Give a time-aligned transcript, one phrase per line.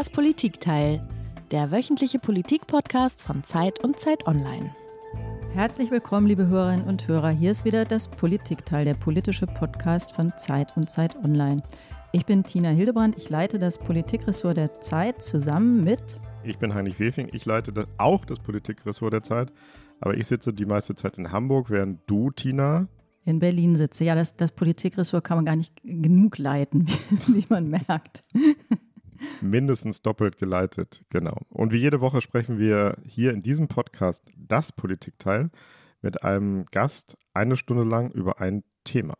[0.00, 1.06] Das Politikteil,
[1.50, 4.74] der wöchentliche Politik-Podcast von Zeit und Zeit Online.
[5.52, 7.28] Herzlich willkommen, liebe Hörerinnen und Hörer.
[7.28, 11.62] Hier ist wieder das Politikteil, der politische Podcast von Zeit und Zeit Online.
[12.12, 16.18] Ich bin Tina Hildebrand, ich leite das Politikressort der Zeit zusammen mit.
[16.44, 19.52] Ich bin Heinrich Wefing, ich leite das, auch das Politikressort der Zeit,
[20.00, 22.88] aber ich sitze die meiste Zeit in Hamburg, während du, Tina,
[23.26, 24.04] in Berlin sitze.
[24.04, 28.24] Ja, das, das Politikressort kann man gar nicht genug leiten, wie, wie man merkt.
[29.40, 31.36] Mindestens doppelt geleitet, genau.
[31.48, 35.50] Und wie jede Woche sprechen wir hier in diesem Podcast das Politikteil
[36.02, 39.14] mit einem Gast eine Stunde lang über ein Thema.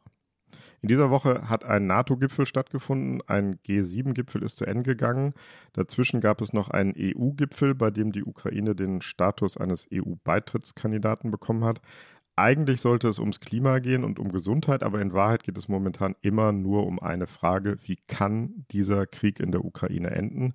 [0.82, 5.34] In dieser Woche hat ein NATO-Gipfel stattgefunden, ein G7-Gipfel ist zu Ende gegangen.
[5.74, 11.64] Dazwischen gab es noch einen EU-Gipfel, bei dem die Ukraine den Status eines EU-Beitrittskandidaten bekommen
[11.64, 11.82] hat.
[12.40, 16.16] Eigentlich sollte es ums Klima gehen und um Gesundheit, aber in Wahrheit geht es momentan
[16.22, 20.54] immer nur um eine Frage, wie kann dieser Krieg in der Ukraine enden?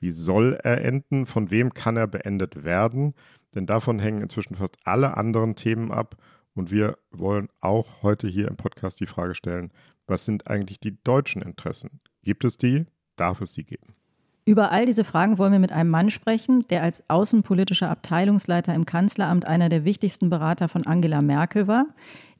[0.00, 1.26] Wie soll er enden?
[1.26, 3.14] Von wem kann er beendet werden?
[3.54, 6.16] Denn davon hängen inzwischen fast alle anderen Themen ab.
[6.54, 9.70] Und wir wollen auch heute hier im Podcast die Frage stellen,
[10.08, 12.00] was sind eigentlich die deutschen Interessen?
[12.24, 12.86] Gibt es die?
[13.14, 13.94] Darf es sie geben?
[14.44, 18.86] Über all diese Fragen wollen wir mit einem Mann sprechen, der als außenpolitischer Abteilungsleiter im
[18.86, 21.86] Kanzleramt einer der wichtigsten Berater von Angela Merkel war,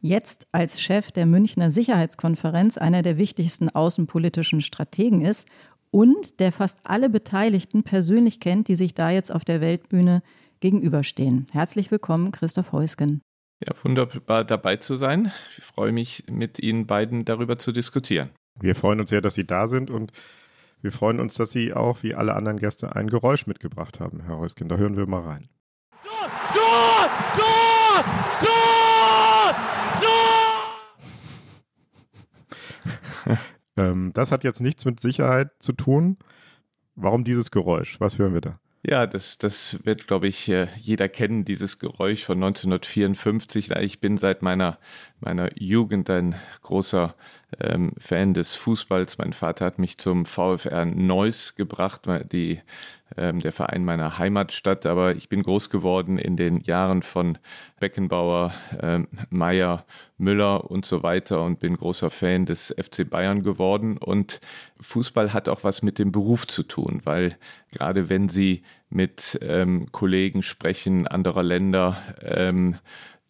[0.00, 5.46] jetzt als Chef der Münchner Sicherheitskonferenz einer der wichtigsten außenpolitischen Strategen ist
[5.92, 10.22] und der fast alle Beteiligten persönlich kennt, die sich da jetzt auf der Weltbühne
[10.58, 11.46] gegenüberstehen.
[11.52, 13.20] Herzlich willkommen, Christoph Heusgen.
[13.64, 15.30] Ja, wunderbar dabei zu sein.
[15.56, 18.30] Ich freue mich, mit Ihnen beiden darüber zu diskutieren.
[18.58, 20.10] Wir freuen uns sehr, dass Sie da sind und
[20.82, 24.38] wir freuen uns, dass Sie auch, wie alle anderen Gäste, ein Geräusch mitgebracht haben, Herr
[24.38, 24.68] Heusken.
[24.68, 25.48] Da hören wir mal rein.
[26.04, 26.28] Tor!
[26.52, 27.08] Tor!
[27.36, 28.04] Tor!
[28.40, 29.54] Tor!
[33.24, 33.38] Tor!
[33.76, 36.18] ähm, das hat jetzt nichts mit Sicherheit zu tun.
[36.96, 38.00] Warum dieses Geräusch?
[38.00, 38.58] Was hören wir da?
[38.84, 43.70] Ja, das, das wird, glaube ich, äh, jeder kennen, dieses Geräusch von 1954.
[43.76, 44.78] Ich bin seit meiner,
[45.20, 47.14] meiner Jugend ein großer
[47.60, 49.18] ähm, Fan des Fußballs.
[49.18, 52.60] Mein Vater hat mich zum VfR Neuss gebracht, die,
[53.16, 54.86] ähm, der Verein meiner Heimatstadt.
[54.86, 57.38] Aber ich bin groß geworden in den Jahren von
[57.80, 59.84] Beckenbauer, ähm, Meyer,
[60.18, 63.98] Müller und so weiter und bin großer Fan des FC Bayern geworden.
[63.98, 64.40] Und
[64.80, 67.36] Fußball hat auch was mit dem Beruf zu tun, weil
[67.72, 72.76] gerade wenn Sie mit ähm, Kollegen sprechen anderer Länder, ähm,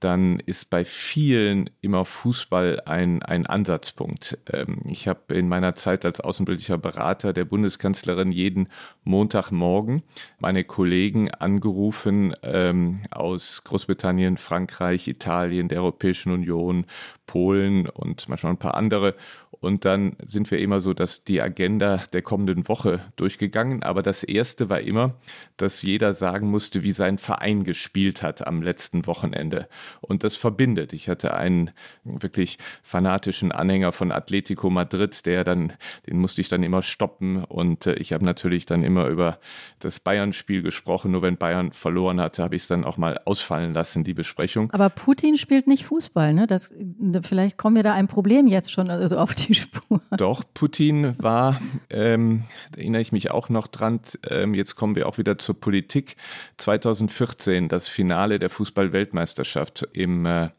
[0.02, 4.36] dann ist bei vielen immer Fußball ein, ein Ansatzpunkt.
[4.52, 8.68] Ähm, ich habe in meiner Zeit als außenpolitischer Berater der Bundeskanzlerin jeden
[9.04, 10.02] Montagmorgen
[10.40, 16.86] meine Kollegen angerufen ähm, aus Großbritannien, Frankreich, Italien, der Europäischen Union,
[17.26, 19.14] Polen und manchmal ein paar andere.
[19.62, 23.84] Und dann sind wir immer so, dass die Agenda der kommenden Woche durchgegangen.
[23.84, 25.14] Aber das erste war immer,
[25.56, 29.68] dass jeder sagen musste, wie sein Verein gespielt hat am letzten Wochenende.
[30.00, 30.92] Und das verbindet.
[30.92, 31.70] Ich hatte einen
[32.02, 35.74] wirklich fanatischen Anhänger von Atletico Madrid, der dann,
[36.08, 37.44] den musste ich dann immer stoppen.
[37.44, 39.38] Und äh, ich habe natürlich dann immer über
[39.78, 41.12] das Bayern-Spiel gesprochen.
[41.12, 44.72] Nur wenn Bayern verloren hatte, habe ich es dann auch mal ausfallen lassen, die Besprechung.
[44.72, 46.48] Aber Putin spielt nicht Fußball, ne?
[46.48, 46.74] Das
[47.22, 50.00] vielleicht kommen wir da ein Problem jetzt schon also auf die Spur.
[50.16, 55.08] Doch, Putin war, ähm, da erinnere ich mich auch noch dran, ähm, jetzt kommen wir
[55.08, 56.16] auch wieder zur Politik.
[56.56, 60.50] 2014, das Finale der Fußball-Weltmeisterschaft im äh,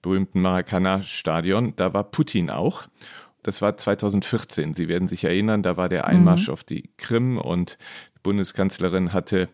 [0.00, 2.84] berühmten Maracana-Stadion, da war Putin auch.
[3.42, 4.74] Das war 2014.
[4.74, 6.52] Sie werden sich erinnern, da war der Einmarsch mhm.
[6.52, 7.76] auf die Krim und
[8.11, 9.48] die Bundeskanzlerin hatte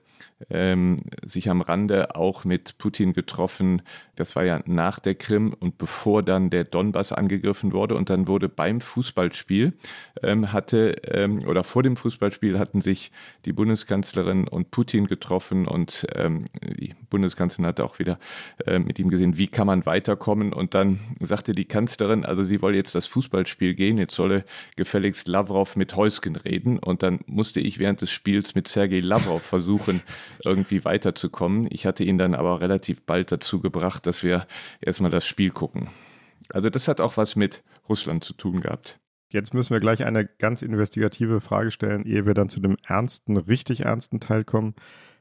[0.51, 3.83] ähm, sich am Rande auch mit Putin getroffen.
[4.17, 7.95] Das war ja nach der Krim und bevor dann der Donbass angegriffen wurde.
[7.95, 9.75] Und dann wurde beim Fußballspiel
[10.23, 13.13] ähm, hatte ähm, oder vor dem Fußballspiel hatten sich
[13.45, 18.19] die Bundeskanzlerin und Putin getroffen und ähm, die Bundeskanzlerin hatte auch wieder
[18.67, 20.53] äh, mit ihm gesehen, wie kann man weiterkommen.
[20.53, 24.45] Und dann sagte die Kanzlerin, also sie wolle jetzt das Fußballspiel gehen, jetzt solle
[24.77, 26.79] gefälligst Lavrov mit Heusken reden.
[26.79, 30.03] Und dann musste ich während des Spiels mit Sergei Lavrov versuchen,
[30.45, 31.69] irgendwie weiterzukommen.
[31.71, 34.49] Ich hatte ihn dann aber relativ bald dazu gebracht, dass wir
[34.81, 35.91] erstmal das Spiel gucken.
[36.51, 38.99] Also das hat auch was mit Russland zu tun gehabt.
[39.31, 43.37] Jetzt müssen wir gleich eine ganz investigative Frage stellen, ehe wir dann zu dem ernsten,
[43.37, 44.75] richtig ernsten Teil kommen.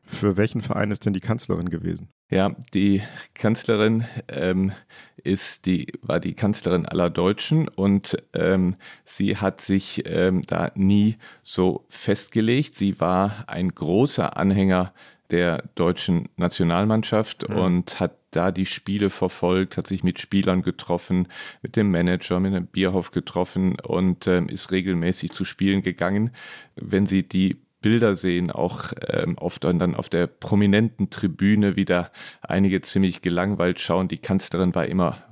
[0.07, 2.09] Für welchen Verein ist denn die Kanzlerin gewesen?
[2.29, 3.01] Ja, die
[3.33, 4.71] Kanzlerin ähm,
[5.17, 11.17] ist die, war die Kanzlerin aller Deutschen und ähm, sie hat sich ähm, da nie
[11.43, 12.75] so festgelegt.
[12.75, 14.93] Sie war ein großer Anhänger
[15.29, 17.57] der deutschen Nationalmannschaft mhm.
[17.57, 21.27] und hat da die Spiele verfolgt, hat sich mit Spielern getroffen,
[21.61, 26.31] mit dem Manager, mit dem Bierhoff getroffen und ähm, ist regelmäßig zu Spielen gegangen.
[26.75, 32.81] Wenn Sie die Bilder sehen, auch ähm, oft dann auf der prominenten Tribüne wieder einige
[32.81, 34.07] ziemlich gelangweilt schauen.
[34.07, 35.23] Die Kanzlerin war immer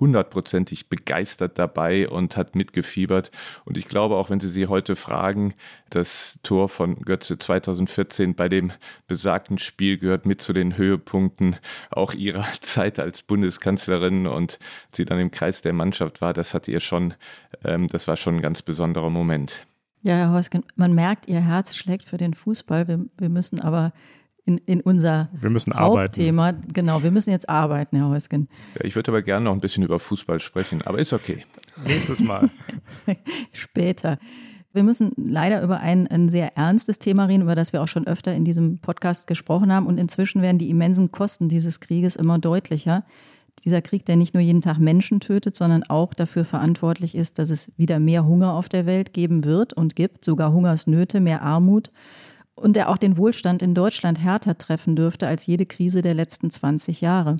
[0.00, 3.30] hundertprozentig begeistert dabei und hat mitgefiebert.
[3.64, 5.54] Und ich glaube, auch wenn Sie sie heute fragen,
[5.90, 8.72] das Tor von Götze 2014 bei dem
[9.06, 11.56] besagten Spiel gehört mit zu den Höhepunkten
[11.90, 14.58] auch ihrer Zeit als Bundeskanzlerin und
[14.92, 16.32] sie dann im Kreis der Mannschaft war.
[16.32, 17.14] Das hat ihr schon,
[17.64, 19.66] ähm, das war schon ein ganz besonderer Moment.
[20.02, 22.88] Ja, Herr Heusgen, man merkt, Ihr Herz schlägt für den Fußball.
[22.88, 23.92] Wir, wir müssen aber
[24.44, 26.48] in, in unser wir müssen Hauptthema.
[26.48, 26.72] Arbeiten.
[26.72, 28.48] Genau, wir müssen jetzt arbeiten, Herr Heusgen.
[28.76, 31.44] Ja, ich würde aber gerne noch ein bisschen über Fußball sprechen, aber ist okay.
[31.84, 32.48] Nächstes Mal.
[33.52, 34.18] Später.
[34.72, 38.06] Wir müssen leider über ein, ein sehr ernstes Thema reden, über das wir auch schon
[38.06, 39.86] öfter in diesem Podcast gesprochen haben.
[39.86, 43.04] Und inzwischen werden die immensen Kosten dieses Krieges immer deutlicher.
[43.64, 47.50] Dieser Krieg, der nicht nur jeden Tag Menschen tötet, sondern auch dafür verantwortlich ist, dass
[47.50, 51.90] es wieder mehr Hunger auf der Welt geben wird und gibt, sogar Hungersnöte, mehr Armut
[52.60, 56.50] und der auch den Wohlstand in Deutschland härter treffen dürfte als jede Krise der letzten
[56.50, 57.38] 20 Jahre.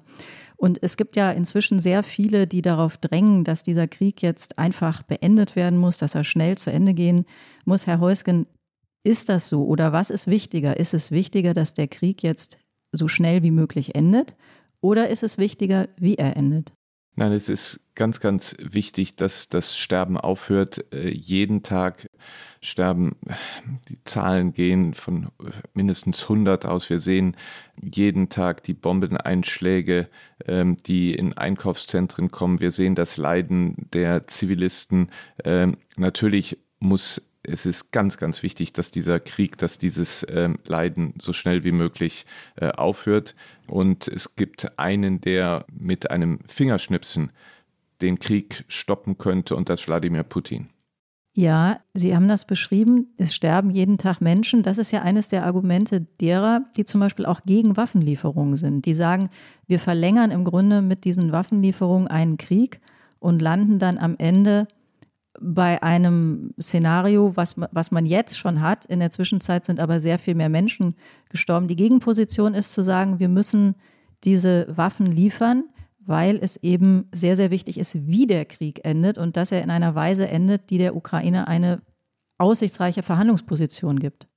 [0.56, 5.02] Und es gibt ja inzwischen sehr viele, die darauf drängen, dass dieser Krieg jetzt einfach
[5.02, 7.24] beendet werden muss, dass er schnell zu Ende gehen
[7.64, 7.86] muss.
[7.86, 8.46] Herr Heusgen,
[9.02, 10.76] ist das so oder was ist wichtiger?
[10.78, 12.58] Ist es wichtiger, dass der Krieg jetzt
[12.92, 14.36] so schnell wie möglich endet
[14.80, 16.72] oder ist es wichtiger, wie er endet?
[17.16, 20.86] Nein, es ist ganz, ganz wichtig, dass das Sterben aufhört.
[20.92, 22.08] Äh, jeden Tag
[22.62, 23.16] sterben,
[23.88, 25.28] die Zahlen gehen von
[25.74, 26.88] mindestens 100 aus.
[26.88, 27.36] Wir sehen
[27.82, 30.08] jeden Tag die Bombeneinschläge,
[30.46, 32.60] ähm, die in Einkaufszentren kommen.
[32.60, 35.10] Wir sehen das Leiden der Zivilisten.
[35.44, 41.14] Ähm, natürlich muss es ist ganz, ganz wichtig, dass dieser Krieg, dass dieses ähm, Leiden
[41.20, 42.26] so schnell wie möglich
[42.56, 43.34] äh, aufhört.
[43.66, 47.32] Und es gibt einen, der mit einem Fingerschnipsen
[48.00, 50.68] den Krieg stoppen könnte, und das Wladimir Putin.
[51.32, 53.14] Ja, Sie haben das beschrieben.
[53.16, 54.62] Es sterben jeden Tag Menschen.
[54.62, 58.84] Das ist ja eines der Argumente derer, die zum Beispiel auch gegen Waffenlieferungen sind.
[58.84, 59.28] Die sagen,
[59.66, 62.80] wir verlängern im Grunde mit diesen Waffenlieferungen einen Krieg
[63.20, 64.66] und landen dann am Ende
[65.40, 68.84] bei einem Szenario, was, was man jetzt schon hat.
[68.86, 70.94] In der Zwischenzeit sind aber sehr viel mehr Menschen
[71.30, 71.66] gestorben.
[71.66, 73.74] Die Gegenposition ist zu sagen, wir müssen
[74.24, 75.64] diese Waffen liefern,
[75.98, 79.70] weil es eben sehr, sehr wichtig ist, wie der Krieg endet und dass er in
[79.70, 81.80] einer Weise endet, die der Ukraine eine
[82.38, 84.29] aussichtsreiche Verhandlungsposition gibt.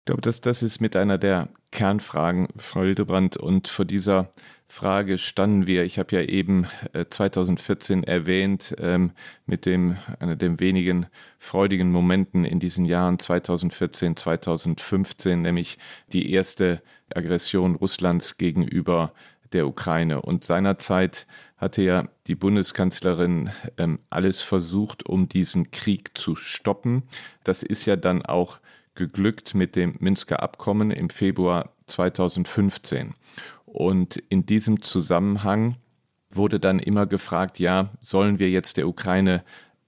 [0.00, 3.36] Ich glaube, dass das ist mit einer der Kernfragen, Frau Hildebrand.
[3.36, 4.30] Und vor dieser
[4.66, 5.84] Frage standen wir.
[5.84, 6.66] Ich habe ja eben
[7.10, 9.12] 2014 äh, erwähnt, ähm,
[9.44, 11.06] mit dem, einer der wenigen
[11.38, 15.78] freudigen Momenten in diesen Jahren 2014, 2015, nämlich
[16.12, 16.80] die erste
[17.14, 19.12] Aggression Russlands gegenüber
[19.52, 20.22] der Ukraine.
[20.22, 21.26] Und seinerzeit
[21.56, 27.02] hatte ja die Bundeskanzlerin ähm, alles versucht, um diesen Krieg zu stoppen.
[27.44, 28.60] Das ist ja dann auch
[29.00, 33.14] geglückt mit dem Minsker Abkommen im Februar 2015.
[33.64, 35.76] Und in diesem Zusammenhang
[36.30, 39.42] wurde dann immer gefragt, ja, sollen wir jetzt der Ukraine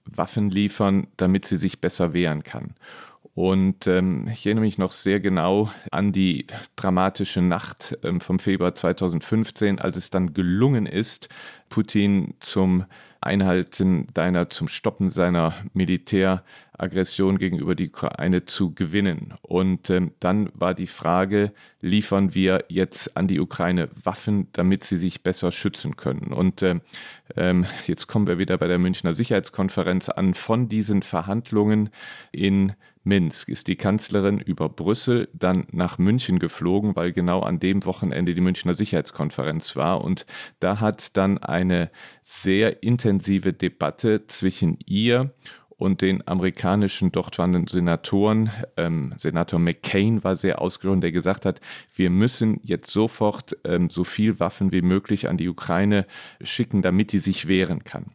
[0.05, 2.73] Waffen liefern, damit sie sich besser wehren kann?
[3.35, 6.45] Und ähm, ich erinnere mich noch sehr genau an die
[6.75, 11.29] dramatische Nacht ähm, vom Februar 2015, als es dann gelungen ist,
[11.69, 12.85] Putin zum
[13.21, 19.33] Einhalten deiner, zum Stoppen seiner Militäraggression gegenüber die Ukraine zu gewinnen.
[19.41, 24.97] Und ähm, dann war die Frage, liefern wir jetzt an die Ukraine Waffen, damit sie
[24.97, 26.33] sich besser schützen können?
[26.33, 26.81] Und ähm,
[27.35, 30.35] ähm jetzt kommen wir wieder bei der Münchner Sicherheitskonferenz an.
[30.35, 31.89] Von diesen Verhandlungen
[32.31, 32.73] in
[33.03, 38.33] Minsk ist die Kanzlerin über Brüssel dann nach München geflogen, weil genau an dem Wochenende
[38.33, 40.01] die Münchner Sicherheitskonferenz war.
[40.03, 40.25] Und
[40.59, 41.91] da hat dann eine
[42.23, 45.33] sehr intensive Debatte zwischen ihr
[45.83, 51.59] und den amerikanischen dort warnenden Senatoren, ähm, Senator McCain war sehr ausgesprochen, der gesagt hat,
[51.93, 56.05] wir müssen jetzt sofort ähm, so viel Waffen wie möglich an die Ukraine
[56.41, 58.11] schicken, damit die sich wehren kann.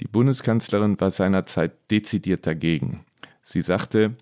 [0.00, 3.04] Die Bundeskanzlerin war seinerzeit dezidiert dagegen.
[3.44, 4.16] Sie sagte,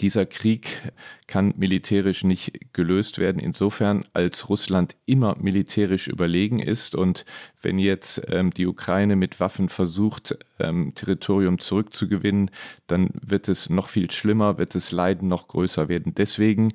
[0.00, 0.82] dieser Krieg
[1.28, 6.96] kann militärisch nicht gelöst werden, insofern als Russland immer militärisch überlegen ist.
[6.96, 7.24] Und
[7.62, 12.50] wenn jetzt ähm, die Ukraine mit Waffen versucht, ähm, Territorium zurückzugewinnen,
[12.88, 16.12] dann wird es noch viel schlimmer, wird das Leiden noch größer werden.
[16.16, 16.70] Deswegen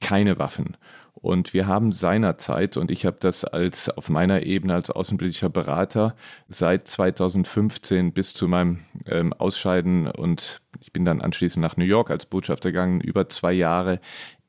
[0.00, 0.76] keine Waffen.
[1.14, 6.16] Und wir haben seinerzeit, und ich habe das als auf meiner Ebene als außenpolitischer Berater
[6.48, 12.10] seit 2015 bis zu meinem ähm, Ausscheiden und ich bin dann anschließend nach New York
[12.10, 14.00] als Botschafter gegangen, über zwei Jahre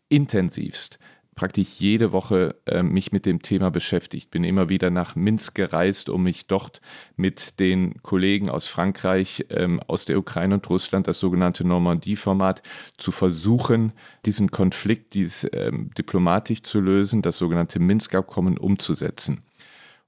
[0.09, 0.99] intensivst
[1.35, 4.31] praktisch jede Woche äh, mich mit dem Thema beschäftigt.
[4.31, 6.81] Bin immer wieder nach Minsk gereist, um mich dort
[7.17, 12.63] mit den Kollegen aus Frankreich, ähm, aus der Ukraine und Russland, das sogenannte Normandie-Format,
[12.97, 13.91] zu versuchen,
[14.25, 19.43] diesen Konflikt dies, ähm, diplomatisch zu lösen, das sogenannte Minsk-Abkommen umzusetzen.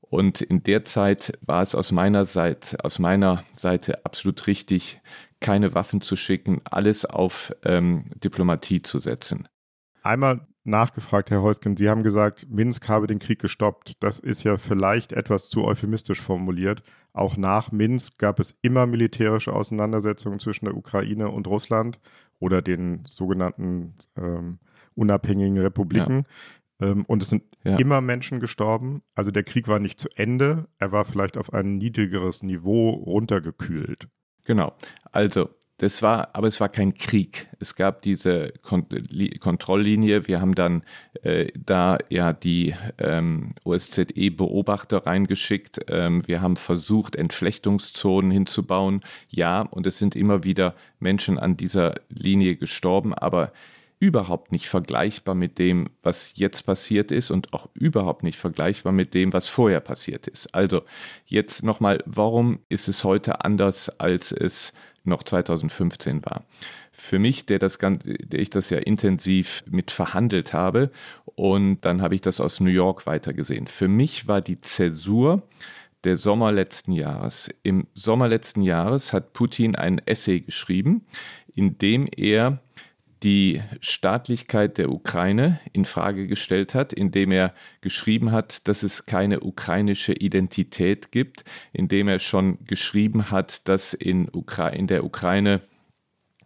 [0.09, 5.01] Und in der Zeit war es aus meiner Seite, aus meiner Seite absolut richtig,
[5.39, 9.47] keine Waffen zu schicken, alles auf ähm, Diplomatie zu setzen.
[10.01, 11.77] Einmal nachgefragt, Herr Heusken.
[11.77, 14.03] Sie haben gesagt, Minsk habe den Krieg gestoppt.
[14.03, 16.83] Das ist ja vielleicht etwas zu euphemistisch formuliert.
[17.13, 21.99] Auch nach Minsk gab es immer militärische Auseinandersetzungen zwischen der Ukraine und Russland
[22.39, 24.59] oder den sogenannten ähm,
[24.93, 26.25] unabhängigen Republiken.
[26.79, 26.89] Ja.
[26.89, 27.77] Ähm, und es sind ja.
[27.77, 29.01] immer Menschen gestorben.
[29.15, 30.67] Also der Krieg war nicht zu Ende.
[30.77, 34.09] Er war vielleicht auf ein niedrigeres Niveau runtergekühlt.
[34.47, 34.73] Genau.
[35.11, 37.47] Also das war, aber es war kein Krieg.
[37.59, 38.87] Es gab diese Kont
[39.41, 40.27] Kontrolllinie.
[40.27, 40.83] Wir haben dann
[41.21, 45.81] äh, da ja die ähm, OSZE-Beobachter reingeschickt.
[45.89, 49.01] Ähm, wir haben versucht, Entflechtungszonen hinzubauen.
[49.29, 53.51] Ja, und es sind immer wieder Menschen an dieser Linie gestorben, aber
[53.99, 59.13] überhaupt nicht vergleichbar mit dem, was jetzt passiert ist und auch überhaupt nicht vergleichbar mit
[59.13, 60.53] dem, was vorher passiert ist.
[60.53, 60.83] Also
[61.25, 64.73] jetzt nochmal, warum ist es heute anders, als es
[65.03, 66.45] noch 2015 war.
[66.91, 70.91] Für mich, der, das, der ich das ja intensiv mit verhandelt habe
[71.25, 73.67] und dann habe ich das aus New York weitergesehen.
[73.67, 75.43] Für mich war die Zäsur
[76.03, 77.49] der Sommer letzten Jahres.
[77.63, 81.05] Im Sommer letzten Jahres hat Putin ein Essay geschrieben,
[81.55, 82.59] in dem er
[83.23, 89.41] die Staatlichkeit der Ukraine in Frage gestellt hat, indem er geschrieben hat, dass es keine
[89.41, 91.43] ukrainische Identität gibt,
[91.73, 95.61] indem er schon geschrieben hat, dass in, Ukra in der Ukraine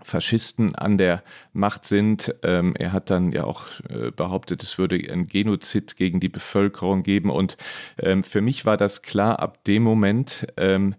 [0.04, 1.24] Faschisten an der
[1.54, 2.34] Macht sind.
[2.44, 7.04] Ähm, er hat dann ja auch äh, behauptet, es würde ein Genozid gegen die Bevölkerung
[7.04, 7.30] geben.
[7.30, 7.58] Und
[8.00, 10.96] ähm, für mich war das klar ab dem Moment, ähm,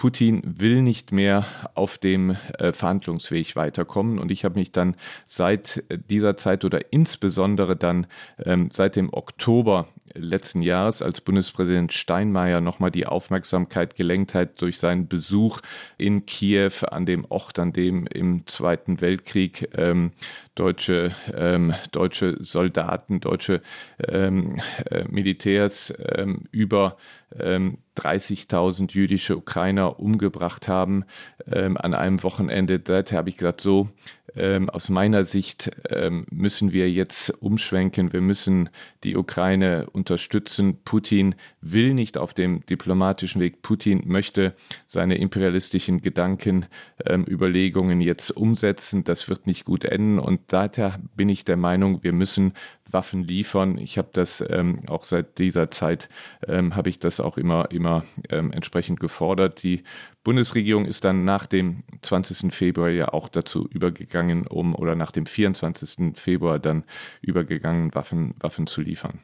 [0.00, 4.18] Putin will nicht mehr auf dem äh, Verhandlungsweg weiterkommen.
[4.18, 8.06] Und ich habe mich dann seit dieser Zeit oder insbesondere dann
[8.42, 14.78] ähm, seit dem Oktober letzten Jahres, als Bundespräsident Steinmeier nochmal die Aufmerksamkeit gelenkt hat durch
[14.78, 15.60] seinen Besuch
[15.98, 20.12] in Kiew, an dem Ort, an dem im Zweiten Weltkrieg ähm,
[20.54, 23.62] deutsche, ähm, deutsche Soldaten, deutsche
[24.06, 26.96] ähm, äh, Militärs ähm, über
[27.32, 31.04] 30.000 ähm, jüdische Ukrainer umgebracht haben
[31.50, 32.80] ähm, an einem Wochenende.
[32.80, 33.88] Da habe ich gesagt, so,
[34.36, 38.12] ähm, aus meiner Sicht ähm, müssen wir jetzt umschwenken.
[38.12, 38.70] Wir müssen
[39.04, 40.78] die Ukraine unterstützen.
[40.84, 43.62] Putin will nicht auf dem diplomatischen Weg.
[43.62, 44.54] Putin möchte
[44.86, 46.66] seine imperialistischen Gedanken,
[47.04, 49.04] ähm, Überlegungen jetzt umsetzen.
[49.04, 50.18] Das wird nicht gut enden.
[50.18, 52.54] Und daher bin ich der Meinung, wir müssen
[52.92, 53.78] Waffen liefern.
[53.78, 56.08] Ich habe das ähm, auch seit dieser Zeit,
[56.46, 59.62] ähm, habe ich das auch immer, immer ähm, entsprechend gefordert.
[59.62, 59.82] Die
[60.24, 62.52] Bundesregierung ist dann nach dem 20.
[62.54, 66.18] Februar ja auch dazu übergegangen, um oder nach dem 24.
[66.18, 66.84] Februar dann
[67.22, 69.20] übergegangen, Waffen, Waffen zu liefern.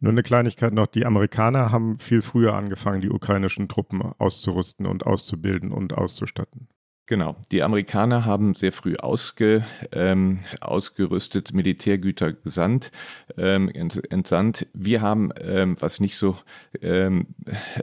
[0.00, 5.06] Nur eine Kleinigkeit noch, die Amerikaner haben viel früher angefangen, die ukrainischen Truppen auszurüsten und
[5.06, 6.66] auszubilden und auszustatten.
[7.06, 12.92] Genau, die Amerikaner haben sehr früh ausge, ähm, ausgerüstet, Militärgüter gesandt,
[13.36, 14.68] ähm, entsandt.
[14.72, 16.36] Wir haben, ähm, was nicht so
[16.80, 17.26] ähm,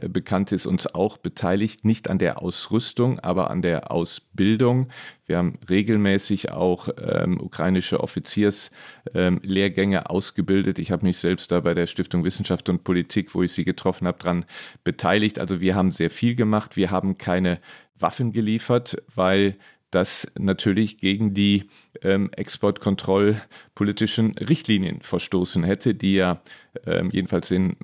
[0.07, 4.87] bekannt ist, uns auch beteiligt, nicht an der Ausrüstung, aber an der Ausbildung.
[5.25, 10.79] Wir haben regelmäßig auch ähm, ukrainische Offizierslehrgänge ähm, ausgebildet.
[10.79, 14.07] Ich habe mich selbst da bei der Stiftung Wissenschaft und Politik, wo ich sie getroffen
[14.07, 14.45] habe, daran
[14.83, 15.37] beteiligt.
[15.37, 16.77] Also wir haben sehr viel gemacht.
[16.77, 17.59] Wir haben keine
[17.99, 19.57] Waffen geliefert, weil
[19.91, 21.67] das natürlich gegen die
[22.03, 26.41] ähm, exportkontrollpolitischen Richtlinien verstoßen hätte, die ja
[26.85, 27.75] ähm, jedenfalls in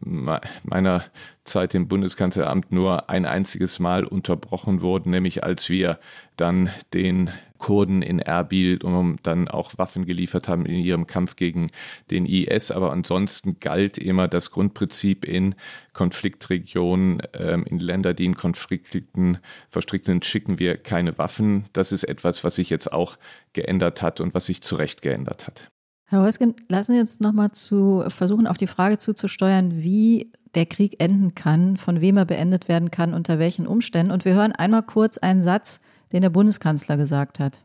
[0.64, 1.06] meiner
[1.44, 6.00] Zeit im Bundeskanzleramt nur ein einziges Mal unterbrochen wurden, nämlich als wir
[6.38, 11.68] dann den Kurden in Erbil und dann auch Waffen geliefert haben in ihrem Kampf gegen
[12.12, 12.72] den IS.
[12.72, 15.56] Aber ansonsten galt immer das Grundprinzip in
[15.94, 21.66] Konfliktregionen, ähm, in Länder, die in Konflikten verstrickt sind, schicken wir keine Waffen.
[21.74, 23.18] Das ist etwas, was sich jetzt auch
[23.54, 25.70] geändert hat und was sich zu Recht geändert hat.
[26.08, 31.02] Herr Heusgen, lassen Sie uns nochmal zu versuchen, auf die Frage zuzusteuern, wie der Krieg
[31.02, 34.12] enden kann, von wem er beendet werden kann, unter welchen Umständen.
[34.12, 35.82] Und wir hören einmal kurz einen Satz,
[36.16, 37.60] den der Bundeskanzler gesagt hat.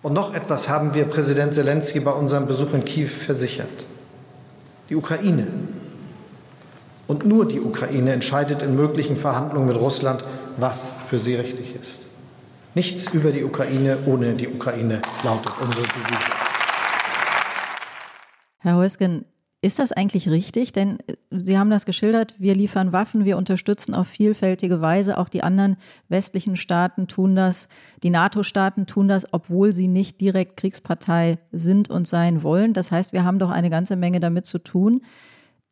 [0.00, 3.84] Und noch etwas haben wir Präsident Zelensky bei unserem Besuch in Kiew versichert.
[4.88, 5.46] Die Ukraine
[7.06, 10.24] und nur die Ukraine entscheidet in möglichen Verhandlungen mit Russland,
[10.56, 12.06] was für sie richtig ist.
[12.74, 16.30] Nichts über die Ukraine ohne die Ukraine lautet unsere Devise.
[18.60, 19.26] Herr Heusgen,
[19.64, 20.72] ist das eigentlich richtig?
[20.72, 25.16] Denn äh, Sie haben das geschildert, wir liefern Waffen, wir unterstützen auf vielfältige Weise.
[25.16, 25.76] Auch die anderen
[26.08, 27.68] westlichen Staaten tun das,
[28.02, 32.74] die NATO-Staaten tun das, obwohl sie nicht direkt Kriegspartei sind und sein wollen.
[32.74, 35.02] Das heißt, wir haben doch eine ganze Menge damit zu tun.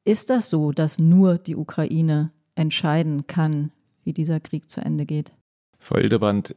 [0.04, 3.72] Ist das so, dass nur die Ukraine entscheiden kann,
[4.04, 5.32] wie dieser Krieg zu Ende geht?
[5.78, 6.56] Frau Hildebrand,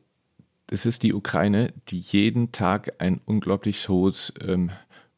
[0.71, 4.71] es ist die Ukraine, die jeden Tag ein unglaublich hohes ähm,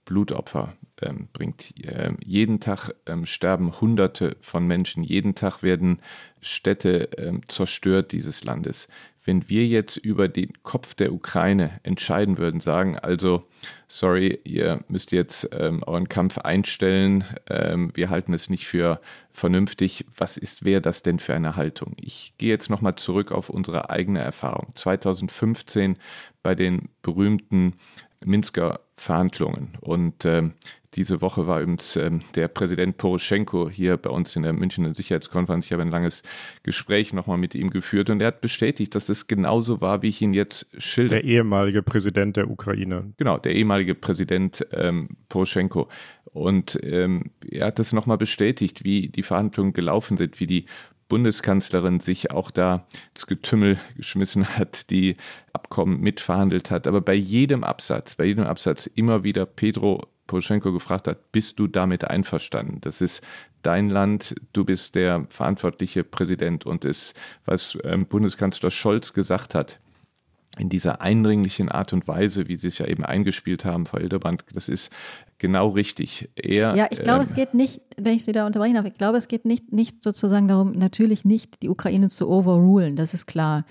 [0.04, 1.74] Blutopfer ähm, bringt.
[1.84, 6.00] Ähm, jeden Tag ähm, sterben Hunderte von Menschen, jeden Tag werden
[6.42, 8.88] Städte ähm, zerstört dieses Landes.
[9.24, 13.46] Wenn wir jetzt über den Kopf der Ukraine entscheiden würden, sagen, also,
[13.90, 19.02] sorry, ihr müsst jetzt ähm, euren Kampf einstellen, ähm, wir halten es nicht für
[19.34, 21.94] vernünftig, was ist, wäre das denn für eine Haltung?
[22.00, 24.72] Ich gehe jetzt nochmal zurück auf unsere eigene Erfahrung.
[24.76, 25.98] 2015
[26.42, 27.74] bei den berühmten
[28.24, 29.78] Minsker Verhandlungen.
[29.82, 30.54] Und ähm,
[30.94, 35.66] diese Woche war übrigens ähm, der Präsident Poroschenko hier bei uns in der Münchner Sicherheitskonferenz.
[35.66, 36.24] Ich habe ein langes
[36.64, 40.22] Gespräch nochmal mit ihm geführt und er hat bestätigt, dass es genauso war, wie ich
[40.22, 41.16] ihn jetzt schilder.
[41.16, 43.14] Der ehemalige Präsident der Ukraine.
[43.18, 45.90] Genau, der ehemalige Präsident ähm, Poroschenko.
[46.26, 50.66] Und ähm, er hat das nochmal bestätigt, wie die Verhandlungen gelaufen sind, wie die
[51.08, 55.16] Bundeskanzlerin sich auch da ins Getümmel geschmissen hat, die
[55.54, 56.88] Abkommen mitverhandelt hat.
[56.88, 61.68] Aber bei jedem Absatz, bei jedem Absatz immer wieder Pedro Poroschenko gefragt hat, bist du
[61.68, 62.80] damit einverstanden?
[62.82, 63.24] Das ist
[63.62, 69.80] dein Land, du bist der verantwortliche Präsident und ist, was ähm, Bundeskanzler Scholz gesagt hat,
[70.60, 74.44] in dieser eindringlichen Art und Weise, wie Sie es ja eben eingespielt haben, Frau Hildebrand,
[74.54, 74.92] das ist
[75.38, 76.30] genau richtig.
[76.36, 78.94] Er, ja, ich glaube, ähm, es geht nicht, wenn ich Sie da unterbrechen darf, ich
[78.94, 83.26] glaube, es geht nicht, nicht sozusagen darum, natürlich nicht die Ukraine zu overrulen, das ist
[83.26, 83.66] klar.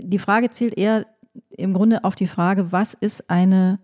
[0.00, 1.06] Die Frage zielt eher
[1.50, 3.78] im Grunde auf die Frage, was ist eine,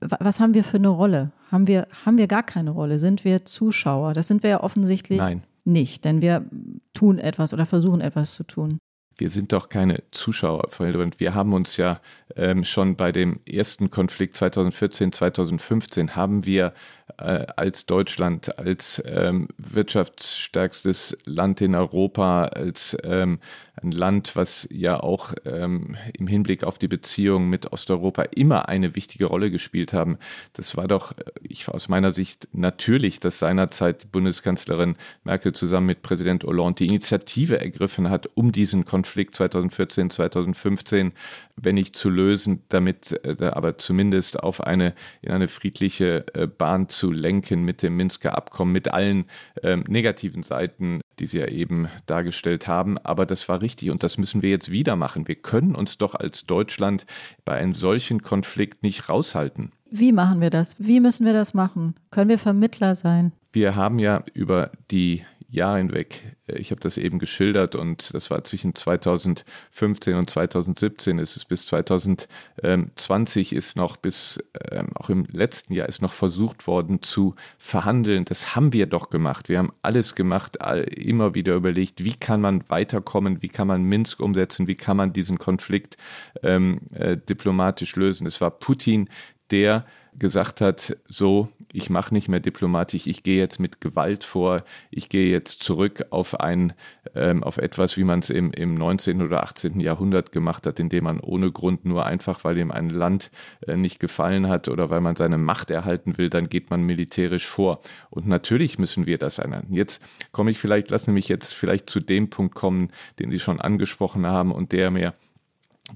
[0.00, 1.32] was haben wir für eine Rolle?
[1.50, 2.98] Haben wir, haben wir gar keine Rolle?
[2.98, 4.14] Sind wir Zuschauer?
[4.14, 5.42] Das sind wir ja offensichtlich Nein.
[5.64, 6.44] nicht, denn wir
[6.92, 8.78] tun etwas oder versuchen etwas zu tun
[9.22, 10.68] wir sind doch keine Zuschauer,
[11.00, 12.00] und wir haben uns ja
[12.34, 16.74] ähm, schon bei dem ersten Konflikt 2014, 2015 haben wir
[17.18, 23.38] äh, als Deutschland, als ähm, wirtschaftsstärkstes Land in Europa, als ähm,
[23.80, 28.94] ein Land, was ja auch ähm, im Hinblick auf die Beziehungen mit Osteuropa immer eine
[28.94, 30.18] wichtige Rolle gespielt haben.
[30.52, 36.02] Das war doch, äh, ich aus meiner Sicht natürlich, dass seinerzeit Bundeskanzlerin Merkel zusammen mit
[36.02, 41.12] Präsident Hollande die Initiative ergriffen hat, um diesen Konflikt 2014, 2015
[41.56, 46.88] wenn nicht zu lösen, damit äh, aber zumindest auf eine in eine friedliche äh, Bahn
[46.88, 49.26] zu lenken mit dem Minsker Abkommen, mit allen
[49.62, 52.98] ähm, negativen Seiten, die Sie ja eben dargestellt haben.
[52.98, 55.28] Aber das war richtig und das müssen wir jetzt wieder machen.
[55.28, 57.06] Wir können uns doch als Deutschland
[57.44, 59.72] bei einem solchen Konflikt nicht raushalten.
[59.90, 60.76] Wie machen wir das?
[60.78, 61.94] Wie müssen wir das machen?
[62.10, 63.32] Können wir Vermittler sein?
[63.52, 66.36] Wir haben ja über die Jahre hinweg.
[66.46, 71.44] Äh, ich habe das eben geschildert und das war zwischen 2015 und 2017 ist es
[71.44, 77.34] bis 2020 ist noch bis ähm, auch im letzten Jahr ist noch versucht worden zu
[77.58, 78.24] verhandeln.
[78.24, 79.48] Das haben wir doch gemacht.
[79.48, 84.20] Wir haben alles gemacht, immer wieder überlegt, wie kann man weiterkommen, wie kann man Minsk
[84.20, 85.96] umsetzen, wie kann man diesen Konflikt
[86.42, 88.26] ähm, äh, diplomatisch lösen.
[88.26, 89.08] Es war Putin,
[89.50, 89.84] der
[90.14, 95.08] gesagt hat, so, ich mache nicht mehr diplomatisch, ich gehe jetzt mit Gewalt vor, ich
[95.08, 96.74] gehe jetzt zurück auf ein,
[97.14, 99.22] ähm, auf etwas, wie man es im, im 19.
[99.22, 99.80] oder 18.
[99.80, 103.30] Jahrhundert gemacht hat, indem man ohne Grund nur einfach, weil ihm ein Land
[103.66, 107.46] äh, nicht gefallen hat oder weil man seine Macht erhalten will, dann geht man militärisch
[107.46, 107.80] vor.
[108.10, 109.66] Und natürlich müssen wir das ändern.
[109.70, 113.38] Jetzt komme ich vielleicht, lassen Sie mich jetzt vielleicht zu dem Punkt kommen, den Sie
[113.38, 115.14] schon angesprochen haben und der mir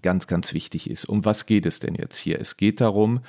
[0.02, 1.04] ganz, ganz wichtig ist.
[1.04, 2.40] Um was geht es denn jetzt hier?
[2.40, 3.20] Es geht darum,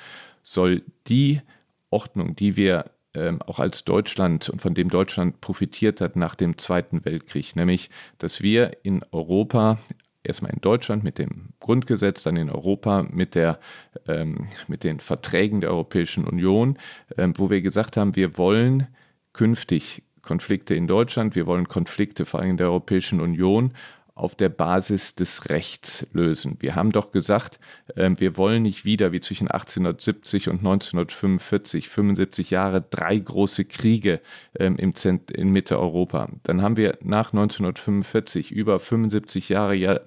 [0.43, 1.41] soll die
[1.89, 6.57] Ordnung, die wir ähm, auch als Deutschland und von dem Deutschland profitiert hat nach dem
[6.57, 9.79] Zweiten Weltkrieg, nämlich dass wir in Europa
[10.23, 13.59] erstmal in Deutschland mit dem Grundgesetz, dann in Europa mit, der,
[14.07, 16.77] ähm, mit den Verträgen der Europäischen Union,
[17.17, 18.87] ähm, wo wir gesagt haben, wir wollen
[19.33, 23.71] künftig Konflikte in Deutschland, wir wollen Konflikte vor allem in der Europäischen Union
[24.17, 26.57] auf der Basis des Rechts lösen.
[26.59, 27.59] Wir haben doch gesagt,
[27.95, 34.21] äh, wir wollen nicht wieder wie zwischen 1870 und 1945, 75 Jahre, drei große Kriege
[34.57, 36.29] ähm, in Mitteleuropa.
[36.43, 39.99] Dann haben wir nach 1945 über 75 Jahre ja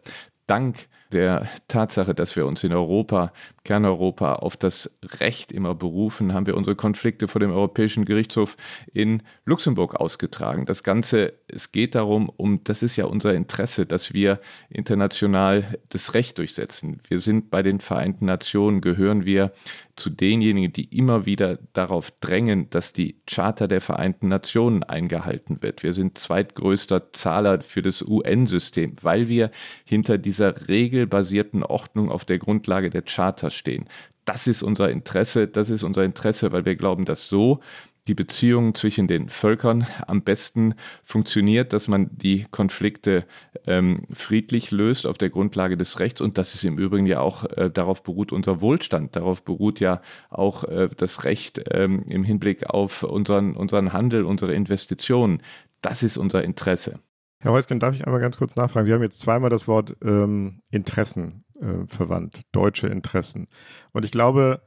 [0.47, 3.33] dank der Tatsache, dass wir uns in Europa,
[3.65, 8.57] Kerneuropa, auf das Recht immer berufen, haben wir unsere Konflikte vor dem Europäischen Gerichtshof
[8.93, 10.67] in Luxemburg ausgetragen.
[10.67, 16.15] Das Ganze, es geht darum, um, das ist ja unser Interesse, dass wir international das
[16.15, 17.01] Recht durchsetzen.
[17.09, 19.53] Wir sind bei den Vereinten Nationen, gehören wir
[20.01, 25.83] zu denjenigen, die immer wieder darauf drängen, dass die Charta der Vereinten Nationen eingehalten wird.
[25.83, 29.51] Wir sind zweitgrößter Zahler für das UN-System, weil wir
[29.85, 33.87] hinter dieser regelbasierten Ordnung auf der Grundlage der Charta stehen.
[34.25, 37.61] Das ist unser Interesse, das ist unser Interesse, weil wir glauben, dass so
[38.07, 43.25] die Beziehung zwischen den Völkern am besten funktioniert, dass man die Konflikte
[43.67, 47.45] ähm, friedlich löst auf der Grundlage des Rechts und das ist im Übrigen ja auch
[47.45, 52.69] äh, darauf beruht unser Wohlstand, darauf beruht ja auch äh, das Recht ähm, im Hinblick
[52.69, 55.43] auf unseren, unseren Handel, unsere Investitionen.
[55.83, 57.01] Das ist unser Interesse.
[57.39, 58.87] Herr Heusken, darf ich einmal ganz kurz nachfragen?
[58.87, 63.49] Sie haben jetzt zweimal das Wort ähm, Interessen äh, verwandt, deutsche Interessen.
[63.93, 64.61] Und ich glaube,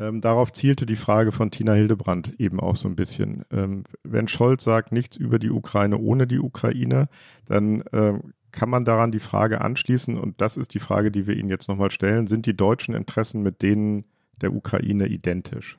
[0.00, 3.44] ähm, darauf zielte die Frage von Tina Hildebrand eben auch so ein bisschen.
[3.52, 7.08] Ähm, wenn Scholz sagt, nichts über die Ukraine ohne die Ukraine,
[7.44, 11.36] dann ähm, kann man daran die Frage anschließen, und das ist die Frage, die wir
[11.36, 14.06] Ihnen jetzt nochmal stellen, sind die deutschen Interessen mit denen
[14.40, 15.78] der Ukraine identisch?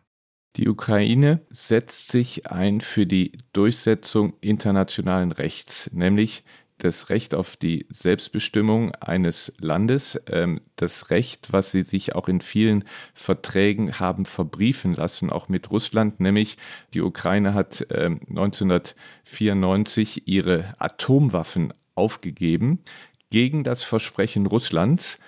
[0.58, 6.44] Die Ukraine setzt sich ein für die Durchsetzung internationalen Rechts, nämlich
[6.84, 12.41] das Recht auf die Selbstbestimmung eines Landes, ähm, das Recht, was sie sich auch in
[12.41, 16.58] vielen Verträgen haben verbriefen lassen, auch mit Russland, nämlich
[16.94, 22.80] die Ukraine hat 1994 ähm, ihre Atomwaffen aufgegeben
[23.30, 25.20] gegen das Versprechen Russlands,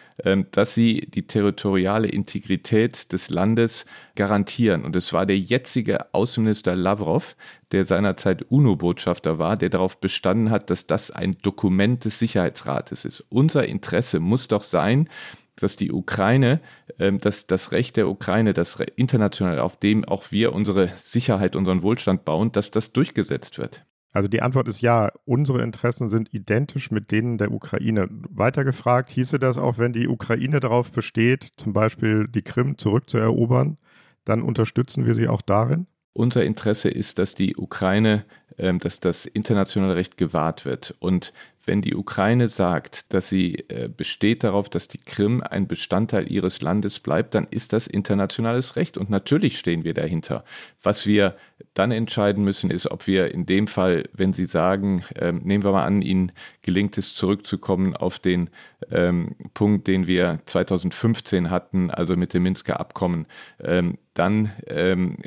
[0.51, 4.85] dass sie die territoriale Integrität des Landes garantieren.
[4.85, 7.35] Und es war der jetzige Außenminister Lavrov,
[7.71, 13.25] der seinerzeit UNO-Botschafter war, der darauf bestanden hat, dass das ein Dokument des Sicherheitsrates ist.
[13.29, 15.09] Unser Interesse muss doch sein,
[15.55, 16.61] dass die Ukraine,
[16.99, 21.81] ähm, dass das Recht der Ukraine, das international, auf dem auch wir unsere Sicherheit, unseren
[21.81, 23.85] Wohlstand bauen, dass das durchgesetzt wird.
[24.13, 28.07] Also die Antwort ist ja, unsere Interessen sind identisch mit denen der Ukraine.
[28.29, 33.77] Weitergefragt hieße das auch, wenn die Ukraine darauf besteht, zum Beispiel die Krim zurückzuerobern,
[34.23, 35.87] dann unterstützen wir sie auch darin?
[36.13, 38.23] Unser Interesse ist, dass die Ukraine,
[38.59, 40.95] ähm, dass das internationale Recht gewahrt wird.
[40.99, 41.33] Und
[41.65, 46.61] wenn die Ukraine sagt, dass sie äh, besteht darauf, dass die Krim ein Bestandteil ihres
[46.61, 50.43] Landes bleibt, dann ist das internationales Recht und natürlich stehen wir dahinter.
[50.81, 51.35] Was wir
[51.73, 55.71] dann entscheiden müssen, ist, ob wir in dem Fall, wenn Sie sagen, äh, nehmen wir
[55.71, 58.49] mal an, Ihnen gelingt es zurückzukommen auf den
[58.91, 63.25] ähm, Punkt, den wir 2015 hatten, also mit dem Minsker Abkommen,
[63.63, 65.17] ähm, dann ähm,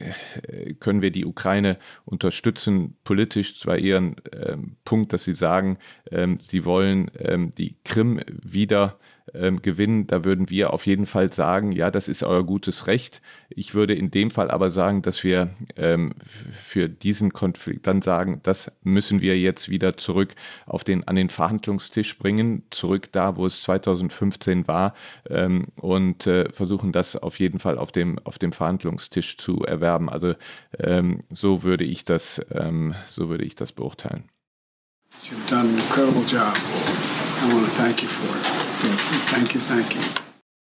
[0.80, 3.58] können wir die Ukraine unterstützen, politisch.
[3.58, 5.78] Zwar ihren ähm, Punkt, dass sie sagen,
[6.10, 8.98] ähm, sie wollen ähm, die Krim wieder
[9.34, 13.20] ähm, gewinnen, da würden wir auf jeden Fall sagen, ja, das ist euer gutes Recht.
[13.48, 16.12] Ich würde in dem Fall aber sagen, dass wir ähm,
[16.52, 20.34] für diesen Konflikt dann sagen, das müssen wir jetzt wieder zurück
[20.66, 24.94] auf den, an den Verhandlungstisch bringen, zurück da, wo es 2015 war
[25.28, 30.08] ähm, und äh, versuchen das auf jeden Fall auf dem, auf dem Verhandlungstisch zu erwerben.
[30.08, 30.34] Also
[30.78, 34.24] ähm, so würde ich das, ähm, so würde ich das beurteilen.
[35.22, 36.54] You've done an incredible job.
[37.42, 38.65] I want to thank you for it.
[38.76, 39.60] Thank you.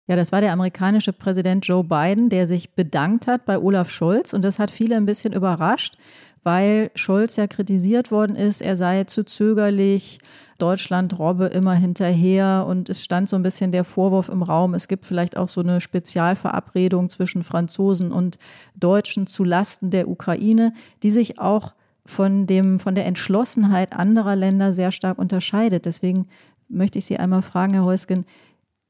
[0.08, 4.34] Ja, das war der amerikanische Präsident Joe Biden, der sich bedankt hat bei Olaf Scholz.
[4.34, 5.98] Und das hat viele ein bisschen überrascht,
[6.44, 10.20] weil Scholz ja kritisiert worden ist, er sei zu zögerlich,
[10.60, 12.66] Deutschland robbe immer hinterher.
[12.70, 15.62] Und es stand so ein bisschen der Vorwurf im Raum, es gibt vielleicht auch so
[15.62, 18.38] eine Spezialverabredung zwischen Franzosen und
[18.76, 21.74] Deutschen zu Lasten der Ukraine, die sich auch
[22.06, 25.86] von, dem, von der Entschlossenheit anderer Länder sehr stark unterscheidet.
[25.86, 26.28] Deswegen
[26.68, 28.26] möchte ich Sie einmal fragen, Herr Heusgen,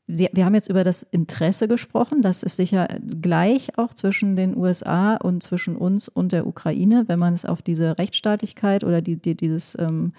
[0.08, 2.22] Sie, wir haben jetzt über das Interesse gesprochen.
[2.22, 2.88] Das ist sicher
[3.22, 7.64] gleich auch zwischen den USA und zwischen uns und der Ukraine, wenn man es auf
[7.64, 10.14] diese Rechtsstaatlichkeit oder die, die, dieses ähm,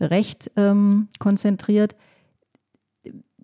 [0.00, 1.94] Recht ähm, konzentriert.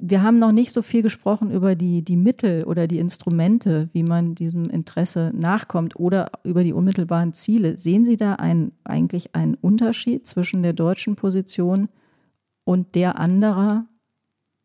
[0.01, 4.03] Wir haben noch nicht so viel gesprochen über die, die Mittel oder die Instrumente, wie
[4.03, 7.79] man diesem Interesse nachkommt oder über die unmittelbaren Ziele.
[7.79, 11.89] Sehen Sie da ein, eigentlich einen Unterschied zwischen der deutschen Position
[12.69, 13.87] und der anderer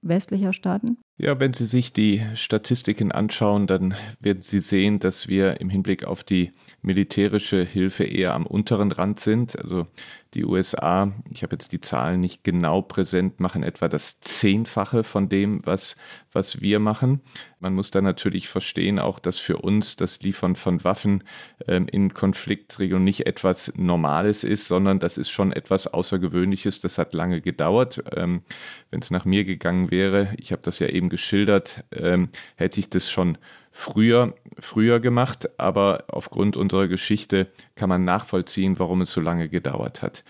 [0.02, 0.98] westlicher Staaten?
[1.18, 6.04] Ja, wenn Sie sich die Statistiken anschauen, dann werden Sie sehen, dass wir im Hinblick
[6.04, 9.58] auf die militärische Hilfe eher am unteren Rand sind.
[9.58, 9.88] Also
[10.34, 15.30] die USA, ich habe jetzt die Zahlen nicht genau präsent, machen etwa das Zehnfache von
[15.30, 15.96] dem, was,
[16.32, 17.22] was wir machen.
[17.60, 21.24] Man muss da natürlich verstehen, auch dass für uns das Liefern von Waffen
[21.68, 26.82] ähm, in Konfliktregionen nicht etwas Normales ist, sondern das ist schon etwas Außergewöhnliches.
[26.82, 28.04] Das hat lange gedauert.
[28.16, 28.44] Ähm,
[28.92, 32.90] Wenn es nach mir gegangen wäre, ich habe das ja eben geschildert, ähm, hätte ich
[32.90, 33.38] das schon
[33.74, 40.02] früher, früher gemacht, aber aufgrund unserer Geschichte kann man nachvollziehen, warum es so lange gedauert
[40.02, 40.24] hat.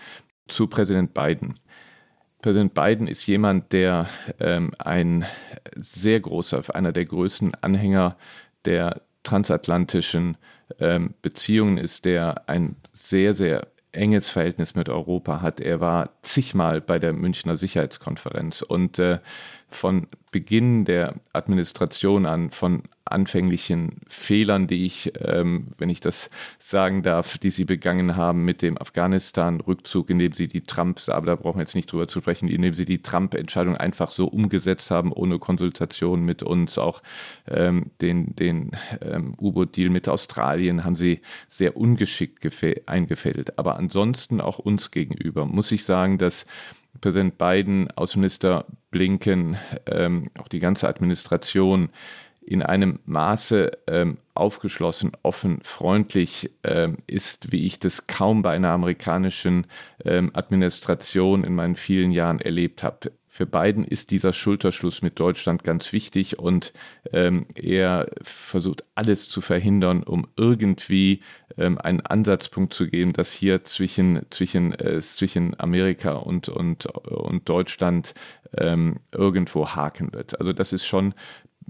[0.48, 1.54] Zu Präsident Biden.
[2.42, 4.08] Präsident Biden ist jemand, der
[4.40, 5.24] ähm, ein
[5.76, 8.16] sehr großer, einer der größten Anhänger
[8.64, 10.36] der transatlantischen
[10.80, 15.60] ähm, Beziehungen ist, der ein sehr, sehr enges Verhältnis mit Europa hat.
[15.60, 19.20] Er war zigmal bei der Münchner Sicherheitskonferenz und äh,
[19.74, 27.02] von Beginn der Administration an, von anfänglichen Fehlern, die ich, ähm, wenn ich das sagen
[27.02, 31.58] darf, die sie begangen haben mit dem Afghanistan-Rückzug, indem sie die Trump, aber da brauchen
[31.58, 35.38] wir jetzt nicht drüber zu sprechen, indem sie die Trump-Entscheidung einfach so umgesetzt haben, ohne
[35.38, 37.02] Konsultation mit uns, auch
[37.46, 42.44] ähm, den, den ähm, U-Boot-Deal mit Australien haben sie sehr ungeschickt
[42.86, 43.58] eingefädelt.
[43.58, 46.46] Aber ansonsten auch uns gegenüber muss ich sagen, dass
[47.04, 51.90] Präsident Biden, Außenminister Blinken, ähm, auch die ganze Administration
[52.40, 58.70] in einem Maße ähm, aufgeschlossen, offen, freundlich ähm, ist, wie ich das kaum bei einer
[58.70, 59.66] amerikanischen
[60.02, 63.12] ähm, Administration in meinen vielen Jahren erlebt habe.
[63.34, 66.72] Für Biden ist dieser Schulterschluss mit Deutschland ganz wichtig und
[67.12, 71.20] ähm, er versucht alles zu verhindern, um irgendwie
[71.58, 77.48] ähm, einen Ansatzpunkt zu geben, dass hier zwischen, zwischen, äh, zwischen Amerika und, und, und
[77.48, 78.14] Deutschland
[78.56, 80.38] ähm, irgendwo haken wird.
[80.38, 81.12] Also das ist schon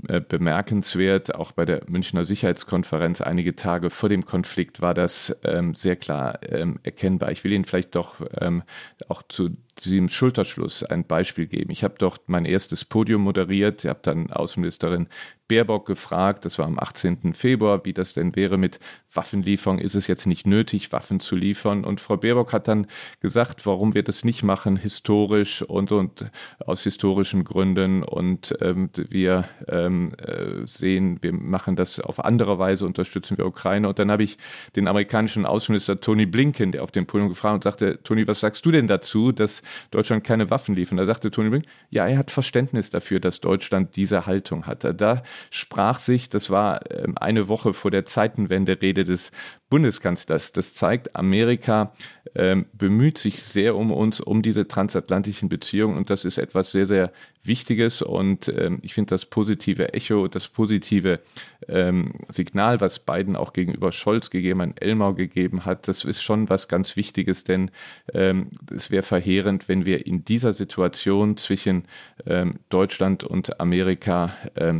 [0.09, 1.35] äh, bemerkenswert.
[1.35, 6.41] Auch bei der Münchner Sicherheitskonferenz einige Tage vor dem Konflikt war das ähm, sehr klar
[6.43, 7.31] ähm, erkennbar.
[7.31, 8.65] Ich will Ihnen vielleicht doch ähm,
[9.09, 11.71] auch zu diesem Schulterschluss ein Beispiel geben.
[11.71, 13.85] Ich habe dort mein erstes Podium moderiert.
[13.85, 15.09] Ich habe dann Außenministerin
[15.47, 17.35] Baerbock gefragt, das war am 18.
[17.35, 18.81] Februar, wie das denn wäre mit
[19.13, 19.79] Waffenlieferung.
[19.79, 21.85] Ist es jetzt nicht nötig, Waffen zu liefern?
[21.85, 22.87] Und Frau Baerbock hat dann
[23.21, 26.31] gesagt, warum wir das nicht machen, historisch und, und
[26.65, 28.03] aus historischen Gründen.
[28.03, 33.89] Und ähm, wir ähm, äh, sehen, wir machen das auf andere Weise, unterstützen wir Ukraine.
[33.89, 34.39] Und dann habe ich
[34.77, 38.65] den amerikanischen Außenminister Tony Blinken, der auf dem Podium gefragt und sagte, Tony, was sagst
[38.65, 40.99] du denn dazu, dass Deutschland keine Waffen liefert?
[40.99, 44.85] Da sagte Tony Blinken, ja, er hat Verständnis dafür, dass Deutschland diese Haltung hat.
[45.01, 49.33] Da sprach sich, das war ähm, eine Woche vor der Zeitenwende-Rede des
[49.71, 50.53] Bundeskanzlers.
[50.53, 51.93] Das zeigt, Amerika
[52.35, 55.97] ähm, bemüht sich sehr um uns, um diese transatlantischen Beziehungen.
[55.97, 58.03] Und das ist etwas sehr, sehr Wichtiges.
[58.03, 61.21] Und ähm, ich finde das positive Echo, das positive
[61.69, 66.49] ähm, Signal, was Biden auch gegenüber Scholz gegeben hat, Elmau gegeben hat, das ist schon
[66.49, 67.71] was ganz Wichtiges, denn
[68.13, 71.85] ähm, es wäre verheerend, wenn wir in dieser Situation zwischen
[72.27, 74.33] ähm, Deutschland und Amerika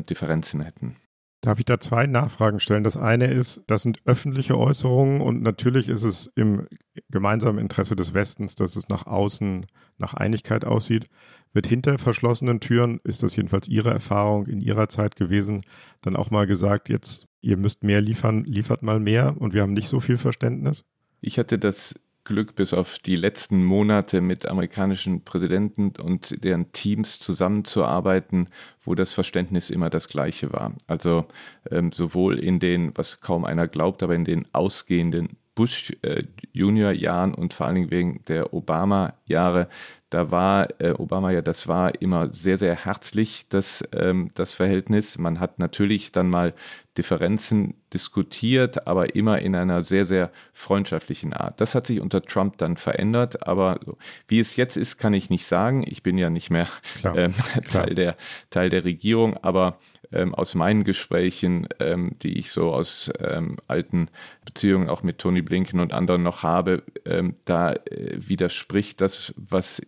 [0.09, 0.97] Differenzen hätten.
[1.45, 2.85] Darf ich da zwei Nachfragen stellen?
[2.85, 6.67] Das eine ist, das sind öffentliche Äußerungen und natürlich ist es im
[7.11, 9.67] gemeinsamen Interesse des Westens, dass es nach außen
[9.99, 11.05] nach Einigkeit aussieht.
[11.53, 15.61] Wird hinter verschlossenen Türen, ist das jedenfalls Ihre Erfahrung in Ihrer Zeit gewesen,
[16.01, 19.75] dann auch mal gesagt, jetzt ihr müsst mehr liefern, liefert mal mehr und wir haben
[19.75, 20.87] nicht so viel Verständnis?
[21.21, 27.19] Ich hatte das Glück, bis auf die letzten Monate mit amerikanischen Präsidenten und deren Teams
[27.21, 28.49] zusammenzuarbeiten,
[28.85, 30.75] wo das Verständnis immer das gleiche war.
[30.87, 31.27] Also
[31.71, 36.91] ähm, sowohl in den, was kaum einer glaubt, aber in den ausgehenden Bush äh, Junior
[36.91, 39.69] Jahren und vor allen Dingen wegen der Obama Jahre
[40.15, 45.19] da war äh, Obama ja, das war immer sehr, sehr herzlich, das, ähm, das Verhältnis.
[45.19, 46.55] Man hat natürlich dann mal
[46.97, 51.61] Differenzen diskutiert, aber immer in einer sehr, sehr freundschaftlichen Art.
[51.61, 53.81] Das hat sich unter Trump dann verändert, aber
[54.29, 55.85] wie es jetzt ist, kann ich nicht sagen.
[55.87, 56.69] Ich bin ja nicht mehr
[57.01, 57.35] klar, ähm,
[57.67, 57.85] klar.
[57.87, 58.17] Teil, der,
[58.51, 59.79] Teil der Regierung, aber
[60.13, 64.09] ähm, aus meinen Gesprächen, ähm, die ich so aus ähm, alten
[64.45, 69.83] Beziehungen auch mit Tony Blinken und anderen noch habe, ähm, da äh, widerspricht das, was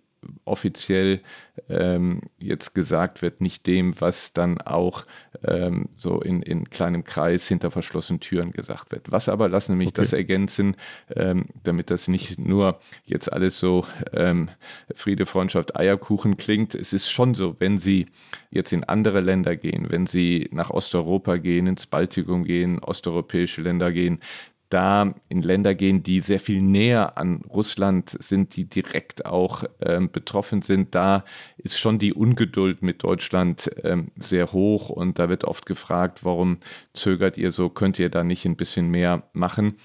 [0.44, 1.20] offiziell
[1.68, 5.04] ähm, jetzt gesagt wird, nicht dem, was dann auch
[5.44, 9.10] ähm, so in, in kleinem Kreis hinter verschlossenen Türen gesagt wird.
[9.10, 10.02] Was aber, lassen Sie mich okay.
[10.02, 10.76] das ergänzen,
[11.14, 14.50] ähm, damit das nicht nur jetzt alles so ähm,
[14.94, 16.74] Friede, Freundschaft, Eierkuchen klingt.
[16.74, 18.06] Es ist schon so, wenn Sie
[18.50, 23.92] jetzt in andere Länder gehen, wenn Sie nach Osteuropa gehen, ins Baltikum gehen, osteuropäische Länder
[23.92, 24.20] gehen,
[24.68, 30.10] da in Länder gehen, die sehr viel näher an Russland sind, die direkt auch ähm,
[30.10, 31.24] betroffen sind, da
[31.56, 36.58] ist schon die Ungeduld mit Deutschland ähm, sehr hoch und da wird oft gefragt, warum
[36.92, 39.76] zögert ihr so, könnt ihr da nicht ein bisschen mehr machen?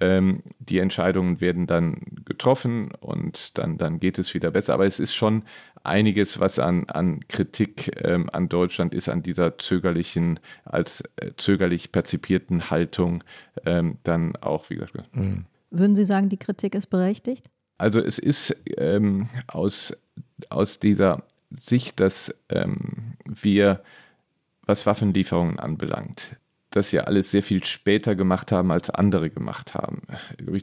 [0.00, 4.72] Ähm, die Entscheidungen werden dann getroffen und dann, dann geht es wieder besser.
[4.72, 5.42] Aber es ist schon
[5.82, 11.92] einiges, was an, an Kritik ähm, an Deutschland ist, an dieser zögerlichen, als äh, zögerlich
[11.92, 13.24] perzipierten Haltung
[13.64, 15.14] ähm, dann auch, wie gesagt.
[15.16, 15.46] Mhm.
[15.70, 17.48] Würden Sie sagen, die Kritik ist berechtigt?
[17.78, 19.96] Also es ist ähm, aus,
[20.50, 23.82] aus dieser Sicht, dass ähm, wir,
[24.66, 26.36] was Waffenlieferungen anbelangt,
[26.70, 30.02] das ja alles sehr viel später gemacht haben, als andere gemacht haben.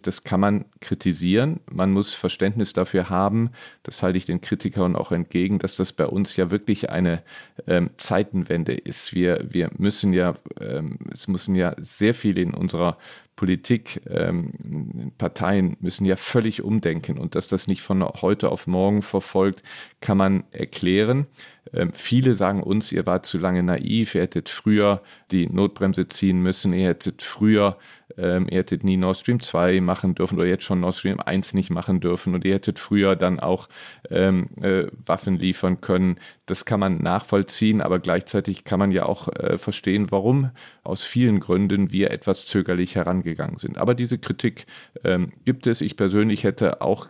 [0.03, 1.59] Das kann man kritisieren.
[1.69, 3.51] Man muss Verständnis dafür haben,
[3.83, 7.23] das halte ich den Kritikern auch entgegen, dass das bei uns ja wirklich eine
[7.67, 9.13] ähm, Zeitenwende ist.
[9.13, 12.97] Wir, wir müssen ja, ähm, es müssen ja sehr viel in unserer
[13.37, 19.03] Politik, ähm, Parteien müssen ja völlig umdenken und dass das nicht von heute auf morgen
[19.03, 19.61] verfolgt,
[20.01, 21.27] kann man erklären.
[21.71, 26.41] Ähm, viele sagen uns, ihr wart zu lange naiv, ihr hättet früher die Notbremse ziehen
[26.41, 27.77] müssen, ihr hättet früher,
[28.17, 31.53] ähm, ihr hättet nie Nord Stream 2 machen dürfen oder jetzt schon Nord Stream 1
[31.53, 33.67] nicht machen dürfen und ihr hättet früher dann auch
[34.09, 36.19] ähm, äh, Waffen liefern können.
[36.45, 40.51] Das kann man nachvollziehen, aber gleichzeitig kann man ja auch äh, verstehen, warum
[40.83, 43.77] aus vielen Gründen wir etwas zögerlich herangegangen sind.
[43.77, 44.65] Aber diese Kritik
[45.03, 45.81] ähm, gibt es.
[45.81, 47.07] Ich persönlich hätte auch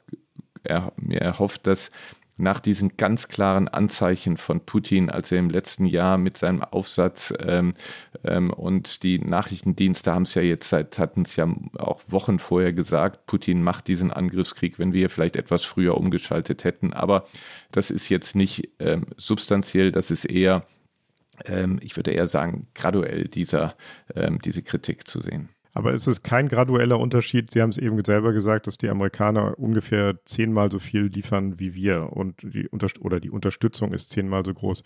[0.64, 1.92] er, mir erhofft, dass
[2.38, 7.34] nach diesen ganz klaren Anzeichen von Putin, als er im letzten Jahr mit seinem Aufsatz
[7.40, 7.74] ähm,
[8.24, 11.48] ähm, und die Nachrichtendienste haben es ja jetzt seit, hatten es ja
[11.78, 16.94] auch Wochen vorher gesagt, Putin macht diesen Angriffskrieg, wenn wir vielleicht etwas früher umgeschaltet hätten.
[16.94, 17.26] Aber
[17.72, 20.66] das ist jetzt nicht ähm, substanziell, das ist eher,
[21.46, 23.76] ähm, ich würde eher sagen, graduell dieser,
[24.16, 25.50] ähm, diese Kritik zu sehen.
[25.78, 27.52] Aber ist es kein gradueller Unterschied?
[27.52, 31.76] Sie haben es eben selber gesagt, dass die Amerikaner ungefähr zehnmal so viel liefern wie
[31.76, 34.84] wir und die Unterst oder die Unterstützung ist zehnmal so groß.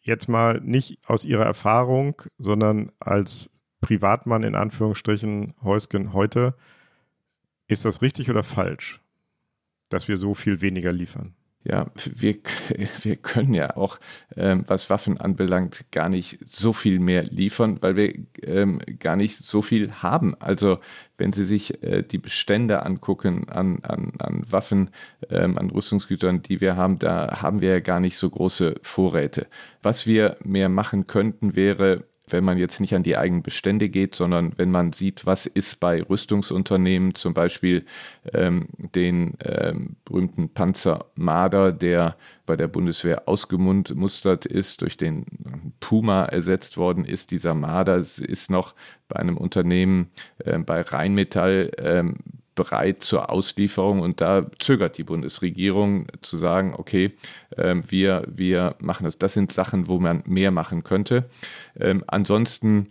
[0.00, 6.56] Jetzt mal nicht aus Ihrer Erfahrung, sondern als Privatmann in Anführungsstrichen Heusgen heute.
[7.68, 9.00] Ist das richtig oder falsch,
[9.88, 11.36] dass wir so viel weniger liefern?
[11.64, 12.36] Ja, wir,
[13.02, 13.98] wir können ja auch,
[14.36, 19.36] ähm, was Waffen anbelangt, gar nicht so viel mehr liefern, weil wir ähm, gar nicht
[19.36, 20.34] so viel haben.
[20.40, 20.78] Also
[21.18, 24.90] wenn Sie sich äh, die Bestände angucken an, an, an Waffen,
[25.30, 29.46] ähm, an Rüstungsgütern, die wir haben, da haben wir ja gar nicht so große Vorräte.
[29.82, 34.14] Was wir mehr machen könnten, wäre wenn man jetzt nicht an die eigenen Bestände geht,
[34.14, 37.84] sondern wenn man sieht, was ist bei Rüstungsunternehmen, zum Beispiel
[38.32, 45.26] ähm, den ähm, berühmten Panzer Marder, der bei der Bundeswehr ausgemustert ist, durch den
[45.80, 47.30] Puma ersetzt worden ist.
[47.30, 48.74] Dieser Marder ist noch
[49.08, 52.16] bei einem Unternehmen äh, bei Rheinmetall ähm,
[52.58, 57.12] bereit zur Auslieferung und da zögert die Bundesregierung zu sagen, okay,
[57.56, 59.16] äh, wir, wir machen das.
[59.16, 61.30] Das sind Sachen, wo man mehr machen könnte.
[61.78, 62.88] Ähm, ansonsten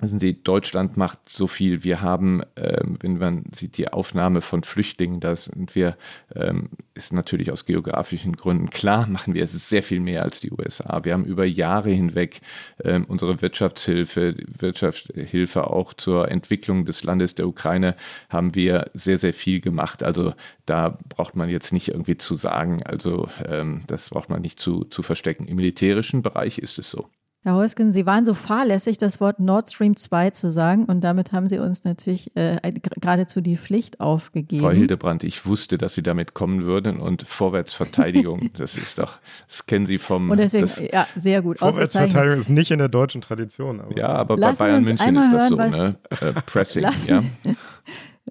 [0.00, 1.82] Wissen Sie, Deutschland macht so viel.
[1.82, 5.96] Wir haben, ähm, wenn man sieht, die Aufnahme von Flüchtlingen, da sind wir,
[6.36, 10.52] ähm, ist natürlich aus geografischen Gründen klar, machen wir es sehr viel mehr als die
[10.52, 11.04] USA.
[11.04, 12.40] Wir haben über Jahre hinweg
[12.84, 17.96] ähm, unsere Wirtschaftshilfe, Wirtschaftshilfe auch zur Entwicklung des Landes der Ukraine,
[18.28, 20.04] haben wir sehr, sehr viel gemacht.
[20.04, 20.34] Also
[20.64, 24.84] da braucht man jetzt nicht irgendwie zu sagen, also ähm, das braucht man nicht zu,
[24.84, 25.48] zu verstecken.
[25.48, 27.08] Im militärischen Bereich ist es so.
[27.44, 31.30] Herr Heusgen, Sie waren so fahrlässig, das Wort Nord Stream 2 zu sagen und damit
[31.30, 34.62] haben Sie uns natürlich äh, geradezu die Pflicht aufgegeben.
[34.62, 39.66] Frau Hildebrand, ich wusste, dass Sie damit kommen würden und Vorwärtsverteidigung, das ist doch, das
[39.66, 40.30] kennen Sie vom...
[40.30, 41.60] Und deswegen, das, ja, sehr gut.
[41.60, 43.80] Vorwärtsverteidigung ist nicht in der deutschen Tradition.
[43.80, 45.96] Aber ja, aber bei Bayern München ist das hören, so, ne?
[46.20, 47.08] Äh, Pressing, lassen,
[47.44, 47.52] ja.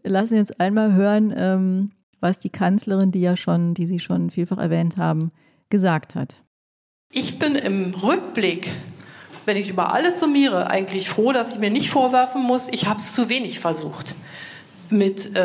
[0.04, 4.32] Lassen Sie uns einmal hören, ähm, was die Kanzlerin, die ja schon, die Sie schon
[4.32, 5.32] vielfach erwähnt haben,
[5.70, 6.44] gesagt hat.
[7.12, 8.70] Ich bin im Rückblick
[9.48, 13.00] wenn ich über alles summiere, eigentlich froh, dass ich mir nicht vorwerfen muss, ich habe
[13.00, 14.14] es zu wenig versucht,
[14.90, 15.40] mit äh,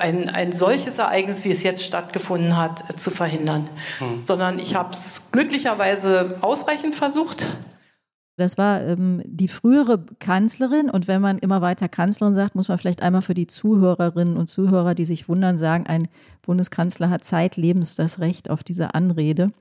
[0.00, 3.68] ein, ein solches Ereignis, wie es jetzt stattgefunden hat, äh, zu verhindern.
[3.98, 4.24] Hm.
[4.24, 7.46] Sondern ich habe es glücklicherweise ausreichend versucht.
[8.36, 12.78] Das war ähm, die frühere Kanzlerin und wenn man immer weiter Kanzlerin sagt, muss man
[12.78, 16.08] vielleicht einmal für die Zuhörerinnen und Zuhörer, die sich wundern, sagen, ein
[16.42, 19.52] Bundeskanzler hat zeitlebens das Recht auf diese Anrede.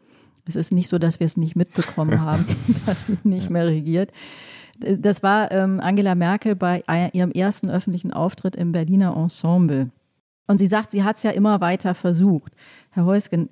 [0.47, 2.45] Es ist nicht so, dass wir es nicht mitbekommen haben,
[2.85, 4.11] dass sie nicht mehr regiert.
[4.79, 9.89] Das war ähm, Angela Merkel bei ihrem ersten öffentlichen Auftritt im Berliner Ensemble.
[10.47, 12.53] Und sie sagt, sie hat es ja immer weiter versucht.
[12.91, 13.49] Herr Heusgen,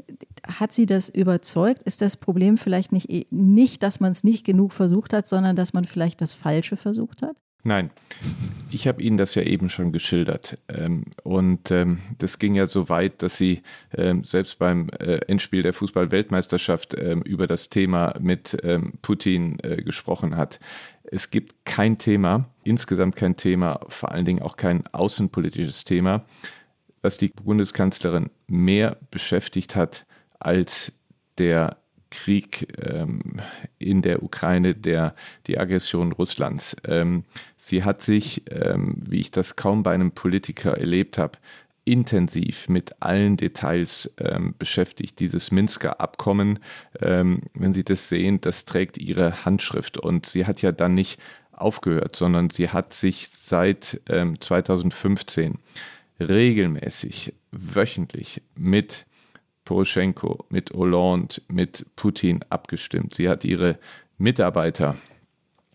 [0.48, 1.82] hat Sie das überzeugt?
[1.84, 5.56] Ist das Problem vielleicht nicht, eh, nicht dass man es nicht genug versucht hat, sondern
[5.56, 7.36] dass man vielleicht das Falsche versucht hat?
[7.66, 7.92] Nein.
[8.72, 10.56] Ich habe Ihnen das ja eben schon geschildert.
[10.68, 13.62] Ähm, und ähm, das ging ja so weit, dass sie
[13.96, 18.58] ähm, selbst beim äh, Endspiel der Fußball-Weltmeisterschaft über das Thema mit
[19.02, 20.60] Putin äh, gesprochen hat.
[21.04, 26.26] Es gibt kein Thema, insgesamt kein Thema, vor allen Dingen auch kein außenpolitisches Thema,
[27.02, 30.06] was die Bundeskanzlerin mehr beschäftigt hat
[30.40, 30.92] als
[31.38, 31.78] der
[32.14, 33.42] Krieg ähm,
[33.80, 35.16] in der Ukraine, der,
[35.48, 36.78] die Aggression Russlands.
[36.86, 37.24] Ähm,
[37.58, 41.40] sie hat sich, ähm, wie ich das kaum bei einem Politiker erlebt habe,
[41.86, 45.20] intensiv mit allen Details ähm, beschäftigt.
[45.20, 46.60] Dieses Minsker Abkommen,
[47.02, 51.20] ähm, wenn Sie das sehen, das trägt ihre Handschrift und sie hat ja dann nicht
[51.52, 55.58] aufgehört, sondern sie hat sich seit ähm, 2015
[56.20, 59.06] regelmäßig, wöchentlich mit
[59.66, 63.16] Poroschenko, mit Hollande, mit Putin abgestimmt.
[63.16, 63.80] Sie hat ihre
[64.18, 64.96] Mitarbeiter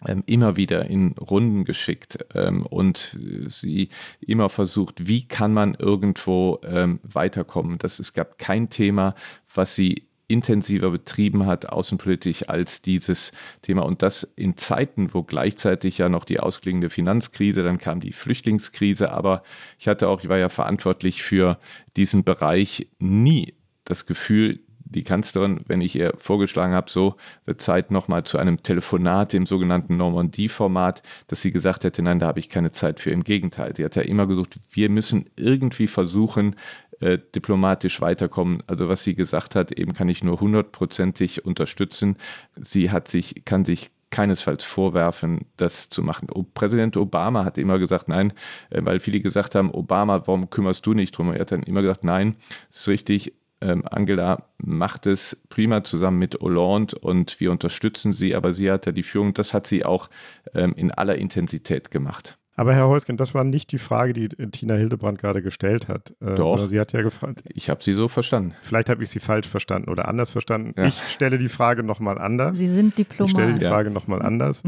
[0.06, 3.18] ähm, immer wieder in Runden geschickt ähm, und
[3.48, 3.88] sie
[4.20, 7.78] immer versucht, wie kann man irgendwo ähm, weiterkommen.
[7.78, 9.14] Das, es gab kein Thema,
[9.52, 13.32] was sie intensiver betrieben hat, außenpolitisch, als dieses
[13.62, 13.82] Thema.
[13.82, 19.10] Und das in Zeiten, wo gleichzeitig ja noch die ausklingende Finanzkrise, dann kam die Flüchtlingskrise,
[19.10, 19.42] aber
[19.78, 21.58] ich hatte auch, ich war ja verantwortlich für
[21.96, 23.54] diesen Bereich nie
[23.88, 24.60] das Gefühl,
[24.90, 29.44] die Kanzlerin, wenn ich ihr vorgeschlagen habe, so wird Zeit nochmal zu einem Telefonat im
[29.44, 33.10] sogenannten Normandie-Format, dass sie gesagt hätte, nein, da habe ich keine Zeit für.
[33.10, 36.56] Im Gegenteil, sie hat ja immer gesagt, wir müssen irgendwie versuchen,
[37.00, 38.62] äh, diplomatisch weiterkommen.
[38.66, 42.16] Also was sie gesagt hat, eben kann ich nur hundertprozentig unterstützen.
[42.56, 46.28] Sie hat sich, kann sich keinesfalls vorwerfen, das zu machen.
[46.54, 48.32] Präsident Obama hat immer gesagt, nein,
[48.70, 51.32] äh, weil viele gesagt haben, Obama, warum kümmerst du nicht drum?
[51.32, 52.36] Er hat dann immer gesagt, nein,
[52.70, 58.54] ist richtig, ähm, Angela macht es prima zusammen mit Hollande und wir unterstützen sie, aber
[58.54, 60.08] sie hat ja die Führung, das hat sie auch
[60.54, 62.38] ähm, in aller Intensität gemacht.
[62.58, 66.16] Aber Herr Heusgen, das war nicht die Frage, die Tina Hildebrand gerade gestellt hat.
[66.20, 66.66] Äh, Doch.
[66.66, 67.44] Sie hat ja gefragt.
[67.50, 68.52] Ich habe sie so verstanden.
[68.62, 70.74] Vielleicht habe ich sie falsch verstanden oder anders verstanden.
[70.76, 70.86] Ja.
[70.86, 72.58] Ich stelle die Frage nochmal anders.
[72.58, 73.28] Sie sind Diplomat.
[73.28, 73.94] Ich stelle die Frage ja.
[73.94, 74.64] nochmal anders.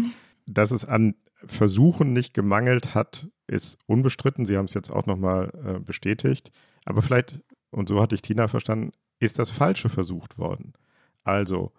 [0.46, 1.16] Dass es an
[1.46, 4.46] Versuchen nicht gemangelt hat, ist unbestritten.
[4.46, 6.52] Sie haben es jetzt auch nochmal äh, bestätigt.
[6.84, 10.72] Aber vielleicht und so hatte ich Tina verstanden, ist das Falsche versucht worden.
[11.22, 11.72] Also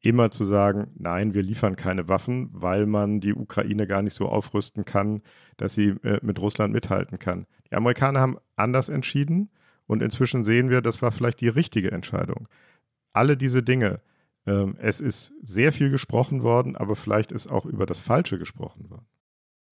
[0.00, 4.28] immer zu sagen, nein, wir liefern keine Waffen, weil man die Ukraine gar nicht so
[4.28, 5.22] aufrüsten kann,
[5.56, 7.46] dass sie äh, mit Russland mithalten kann.
[7.70, 9.50] Die Amerikaner haben anders entschieden
[9.86, 12.48] und inzwischen sehen wir, das war vielleicht die richtige Entscheidung.
[13.12, 14.00] Alle diese Dinge,
[14.46, 18.90] ähm, es ist sehr viel gesprochen worden, aber vielleicht ist auch über das Falsche gesprochen
[18.90, 19.06] worden.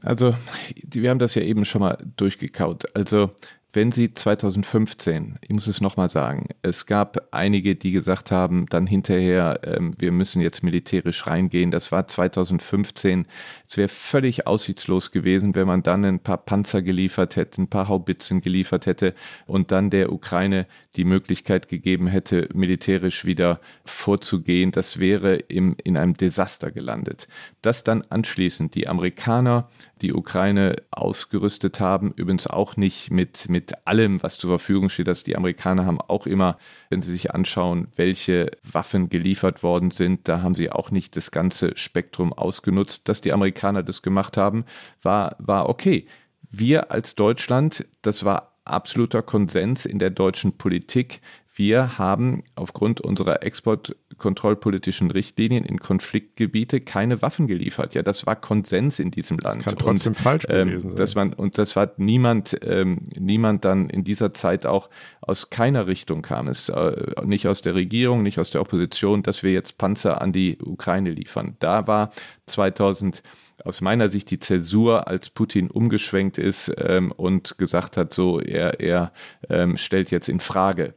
[0.02, 0.34] Also,
[0.76, 2.94] wir haben das ja eben schon mal durchgekaut.
[2.96, 3.32] Also,
[3.72, 8.86] wenn Sie 2015, ich muss es nochmal sagen, es gab einige, die gesagt haben, dann
[8.86, 11.70] hinterher, ähm, wir müssen jetzt militärisch reingehen.
[11.70, 13.26] Das war 2015.
[13.66, 17.88] Es wäre völlig aussichtslos gewesen, wenn man dann ein paar Panzer geliefert hätte, ein paar
[17.88, 19.14] Haubitzen geliefert hätte
[19.46, 20.66] und dann der Ukraine
[20.96, 24.72] die Möglichkeit gegeben hätte, militärisch wieder vorzugehen.
[24.72, 27.28] Das wäre im, in einem Desaster gelandet.
[27.62, 29.68] Dass dann anschließend die Amerikaner
[30.02, 35.06] die Ukraine ausgerüstet haben, übrigens auch nicht mit, mit allem, was zur Verfügung steht.
[35.06, 40.26] dass die Amerikaner haben auch immer, wenn sie sich anschauen, welche Waffen geliefert worden sind,
[40.26, 43.08] da haben sie auch nicht das ganze Spektrum ausgenutzt.
[43.08, 44.64] Dass die Amerikaner das gemacht haben,
[45.02, 46.06] war, war okay.
[46.50, 51.20] Wir als Deutschland, das war absoluter Konsens in der deutschen Politik.
[51.60, 57.92] Wir haben aufgrund unserer exportkontrollpolitischen Richtlinien in Konfliktgebiete keine Waffen geliefert.
[57.94, 59.56] Ja, das war Konsens in diesem Land.
[59.56, 60.96] Das kann trotzdem und, falsch ähm, gewesen sein.
[60.96, 64.88] Das war, und das war niemand, ähm, niemand dann in dieser Zeit auch
[65.20, 69.42] aus keiner Richtung kam es, äh, nicht aus der Regierung, nicht aus der Opposition, dass
[69.42, 71.56] wir jetzt Panzer an die Ukraine liefern.
[71.58, 72.10] Da war
[72.46, 73.22] 2000
[73.64, 78.80] aus meiner Sicht die Zäsur, als Putin umgeschwenkt ist ähm, und gesagt hat, so er,
[78.80, 79.12] er
[79.48, 80.94] ähm, stellt jetzt in Frage.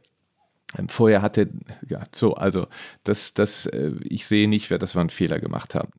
[0.78, 1.50] Ähm, vorher hatte,
[1.88, 2.66] ja, so, also
[3.04, 5.90] das, das, äh, ich sehe nicht, wer das war einen Fehler gemacht haben.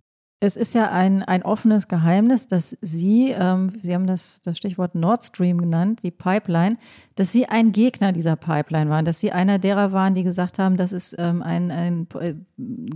[0.42, 4.94] Es ist ja ein, ein offenes Geheimnis, dass Sie, ähm, Sie haben das, das Stichwort
[4.94, 6.78] Nord Stream genannt, die Pipeline,
[7.16, 10.76] dass Sie ein Gegner dieser Pipeline waren, dass Sie einer derer waren, die gesagt haben,
[10.76, 12.36] das ist ähm, ein, ein, äh,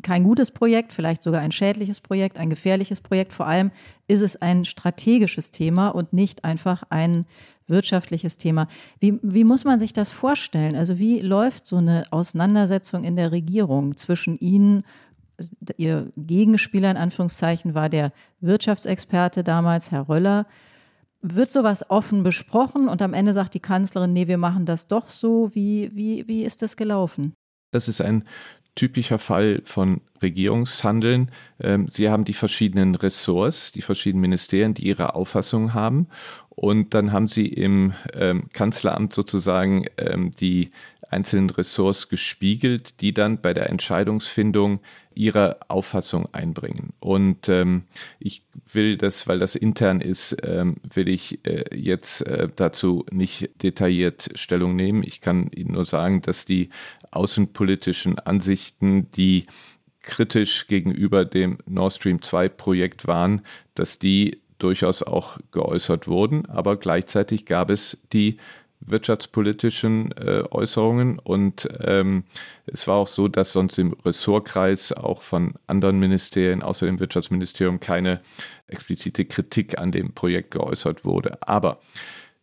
[0.02, 3.32] kein gutes Projekt, vielleicht sogar ein schädliches Projekt, ein gefährliches Projekt.
[3.32, 3.72] Vor allem
[4.08, 7.26] ist es ein strategisches Thema und nicht einfach ein
[7.70, 8.68] wirtschaftliches Thema.
[9.00, 10.76] Wie, wie muss man sich das vorstellen?
[10.76, 14.84] Also wie läuft so eine Auseinandersetzung in der Regierung zwischen Ihnen
[15.78, 18.12] ihr Gegenspieler in Anführungszeichen war der
[18.42, 20.46] Wirtschaftsexperte damals, Herr Röller.
[21.22, 25.10] Wird sowas offen besprochen und am Ende sagt die Kanzlerin, nee, wir machen das doch
[25.10, 25.54] so?
[25.54, 27.34] Wie, wie, wie ist das gelaufen?
[27.72, 28.24] Das ist ein
[28.76, 31.32] typischer Fall von Regierungshandeln.
[31.60, 36.08] Ähm, Sie haben die verschiedenen Ressorts, die verschiedenen Ministerien, die ihre Auffassung haben.
[36.60, 40.72] Und dann haben Sie im ähm, Kanzleramt sozusagen ähm, die
[41.10, 44.82] einzelnen Ressorts gespiegelt, die dann bei der Entscheidungsfindung
[45.16, 46.92] ihre Auffassung einbringen.
[47.00, 47.86] Und ähm,
[48.20, 48.44] ich
[48.74, 54.30] will das, weil das intern ist, ähm, will ich äh, jetzt äh, dazu nicht detailliert
[54.36, 55.02] Stellung nehmen.
[55.04, 56.72] Ich kann Ihnen nur sagen, dass die
[57.12, 59.46] außenpolitischen Ansichten, die
[60.02, 63.44] kritisch gegenüber dem Nord Stream 2 Projekt waren,
[63.76, 68.38] dass die durchaus auch geäußert wurden, aber gleichzeitig gab es die
[68.82, 72.24] wirtschaftspolitischen äh, Äußerungen und ähm,
[72.66, 77.80] es war auch so, dass sonst im Ressortkreis auch von anderen Ministerien außer dem Wirtschaftsministerium
[77.80, 78.22] keine
[78.68, 81.40] explizite Kritik an dem Projekt geäußert wurde.
[81.42, 81.80] Aber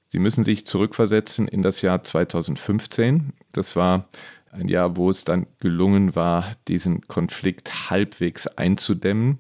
[0.09, 3.33] Sie müssen sich zurückversetzen in das Jahr 2015.
[3.53, 4.09] Das war
[4.53, 9.39] ein Jahr, wo es dann gelungen war, diesen Konflikt halbwegs einzudämmen.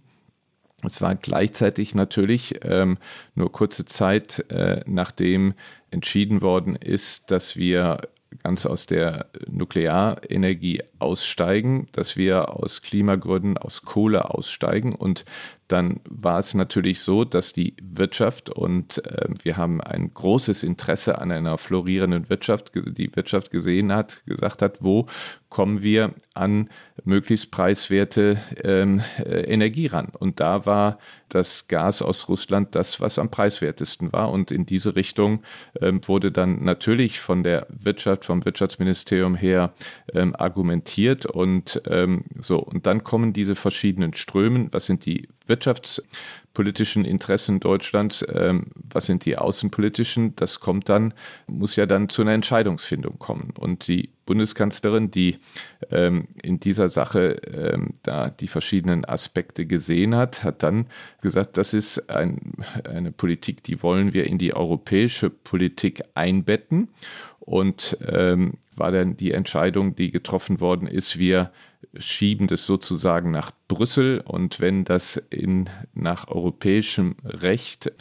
[0.86, 2.98] Es war gleichzeitig natürlich ähm,
[3.34, 5.54] nur kurze Zeit, äh, nachdem
[5.90, 8.00] entschieden worden ist, dass wir
[8.42, 15.24] ganz aus der Nuklearenergie aussteigen, dass wir aus Klimagründen aus Kohle aussteigen und
[15.68, 21.18] dann war es natürlich so, dass die Wirtschaft und äh, wir haben ein großes Interesse
[21.18, 25.06] an einer florierenden Wirtschaft, die Wirtschaft gesehen hat, gesagt hat, wo
[25.48, 26.68] kommen wir an
[27.04, 30.08] möglichst preiswerte ähm, äh, Energie ran.
[30.18, 30.98] Und da war
[31.28, 34.30] das Gas aus Russland das, was am preiswertesten war.
[34.30, 35.42] Und in diese Richtung
[35.80, 39.72] ähm, wurde dann natürlich von der Wirtschaft, vom Wirtschaftsministerium her
[40.12, 42.58] ähm, argumentiert und ähm, so.
[42.58, 44.68] Und dann kommen diese verschiedenen Strömen.
[44.72, 51.14] Was sind die wirtschaftspolitischen Interessen Deutschlands, ähm, was sind die außenpolitischen, das kommt dann,
[51.46, 53.52] muss ja dann zu einer Entscheidungsfindung kommen.
[53.58, 55.38] Und die Bundeskanzlerin, die
[55.90, 60.86] ähm, in dieser Sache ähm, da die verschiedenen Aspekte gesehen hat, hat dann
[61.22, 62.52] gesagt, das ist ein,
[62.84, 66.88] eine Politik, die wollen wir in die europäische Politik einbetten.
[67.40, 71.52] Und ähm, war dann die Entscheidung, die getroffen worden ist, wir
[71.98, 77.92] schieben das sozusagen nach Brüssel und wenn das in, nach europäischem Recht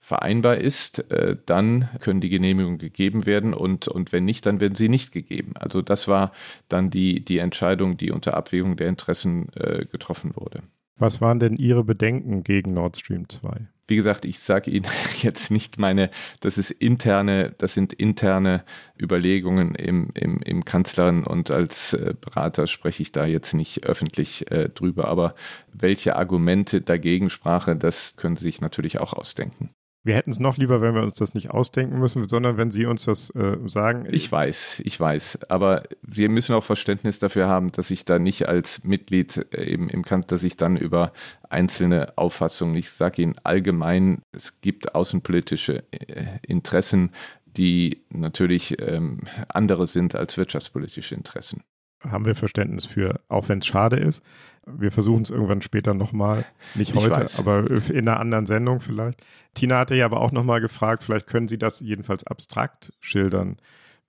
[0.00, 4.74] vereinbar ist, äh, dann können die Genehmigungen gegeben werden und, und wenn nicht, dann werden
[4.74, 5.52] sie nicht gegeben.
[5.54, 6.32] Also das war
[6.68, 10.62] dann die, die Entscheidung, die unter Abwägung der Interessen äh, getroffen wurde.
[10.96, 13.68] Was waren denn Ihre Bedenken gegen Nord Stream 2?
[13.88, 14.86] Wie gesagt, ich sage Ihnen
[15.22, 16.10] jetzt nicht meine,
[16.40, 18.64] das ist interne, das sind interne
[19.00, 24.50] Überlegungen im, im, im Kanzlern und als äh, Berater spreche ich da jetzt nicht öffentlich
[24.50, 25.08] äh, drüber.
[25.08, 25.34] Aber
[25.72, 29.70] welche Argumente dagegen sprache, das können Sie sich natürlich auch ausdenken.
[30.04, 32.86] Wir hätten es noch lieber, wenn wir uns das nicht ausdenken müssen, sondern wenn Sie
[32.86, 34.08] uns das äh, sagen.
[34.10, 35.48] Ich weiß, ich weiß.
[35.48, 39.88] Aber Sie müssen auch Verständnis dafür haben, dass ich da nicht als Mitglied äh, eben
[39.88, 41.12] im Kant, dass ich dann über
[41.48, 47.12] einzelne Auffassungen, ich sage Ihnen allgemein, es gibt außenpolitische äh, Interessen,
[47.46, 51.62] die natürlich ähm, andere sind als wirtschaftspolitische Interessen
[52.08, 54.22] haben wir Verständnis für, auch wenn es schade ist.
[54.66, 56.44] Wir versuchen es irgendwann später nochmal,
[56.74, 59.24] nicht heute, aber in einer anderen Sendung vielleicht.
[59.54, 63.56] Tina hatte ja aber auch nochmal gefragt, vielleicht können Sie das jedenfalls abstrakt schildern.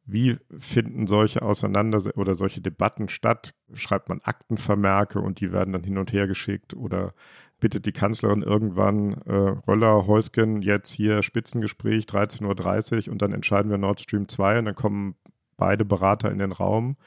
[0.06, 3.56] Wie finden solche Auseinandersetzungen oder solche Debatten statt?
[3.74, 7.14] Schreibt man Aktenvermerke und die werden dann hin und her geschickt oder
[7.60, 13.72] bittet die Kanzlerin irgendwann äh, Röller, Heusgen, jetzt hier Spitzengespräch 13.30 Uhr und dann entscheiden
[13.72, 15.16] wir Nord Stream 2 und dann kommen
[15.56, 16.98] beide Berater in den Raum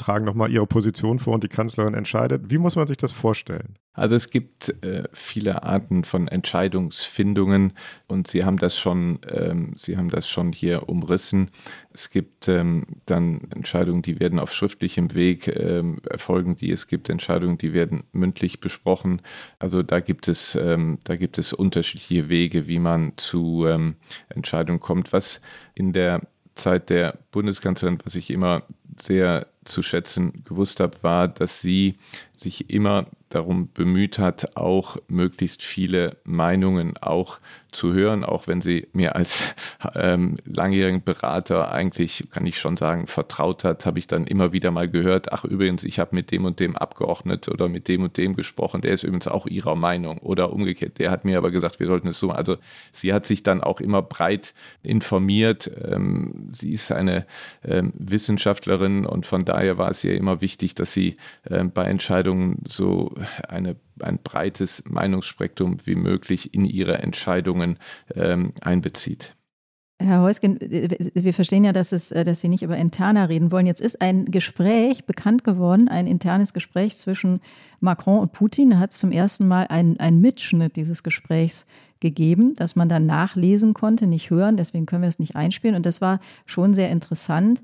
[0.00, 2.50] tragen nochmal ihre Position vor und die Kanzlerin entscheidet.
[2.50, 3.76] Wie muss man sich das vorstellen?
[3.92, 7.74] Also es gibt äh, viele Arten von Entscheidungsfindungen
[8.06, 11.50] und Sie haben das schon, ähm, Sie haben das schon hier umrissen.
[11.92, 17.10] Es gibt ähm, dann Entscheidungen, die werden auf schriftlichem Weg ähm, erfolgen, die es gibt
[17.10, 19.20] Entscheidungen, die werden mündlich besprochen.
[19.58, 23.96] Also da gibt es, ähm, da gibt es unterschiedliche Wege, wie man zu ähm,
[24.30, 25.12] Entscheidungen kommt.
[25.12, 25.42] Was
[25.74, 26.22] in der
[26.54, 28.62] Zeit der Bundeskanzlerin, was ich immer
[28.98, 31.96] sehr zu schätzen gewusst habe, war, dass sie
[32.40, 37.38] sich immer darum bemüht hat, auch möglichst viele Meinungen auch
[37.70, 39.54] zu hören, auch wenn sie mir als
[39.94, 44.72] ähm, langjährigen Berater eigentlich, kann ich schon sagen, vertraut hat, habe ich dann immer wieder
[44.72, 48.16] mal gehört, ach übrigens, ich habe mit dem und dem Abgeordnet oder mit dem und
[48.16, 51.78] dem gesprochen, der ist übrigens auch ihrer Meinung oder umgekehrt, der hat mir aber gesagt,
[51.78, 52.56] wir sollten es so, also
[52.92, 57.26] sie hat sich dann auch immer breit informiert, ähm, sie ist eine
[57.64, 61.16] ähm, Wissenschaftlerin und von daher war es ihr immer wichtig, dass sie
[61.48, 62.29] ähm, bei Entscheidungen
[62.68, 63.14] so
[63.48, 67.78] eine, ein breites Meinungsspektrum wie möglich in ihre Entscheidungen
[68.14, 69.34] ähm, einbezieht.
[70.02, 73.66] Herr Heusgen, wir verstehen ja, dass, es, äh, dass Sie nicht über Interna reden wollen.
[73.66, 77.40] Jetzt ist ein Gespräch bekannt geworden, ein internes Gespräch zwischen
[77.80, 78.70] Macron und Putin.
[78.70, 81.66] Da hat es zum ersten Mal einen Mitschnitt dieses Gesprächs
[82.00, 84.56] gegeben, das man dann nachlesen konnte, nicht hören.
[84.56, 85.76] Deswegen können wir es nicht einspielen.
[85.76, 87.62] Und das war schon sehr interessant.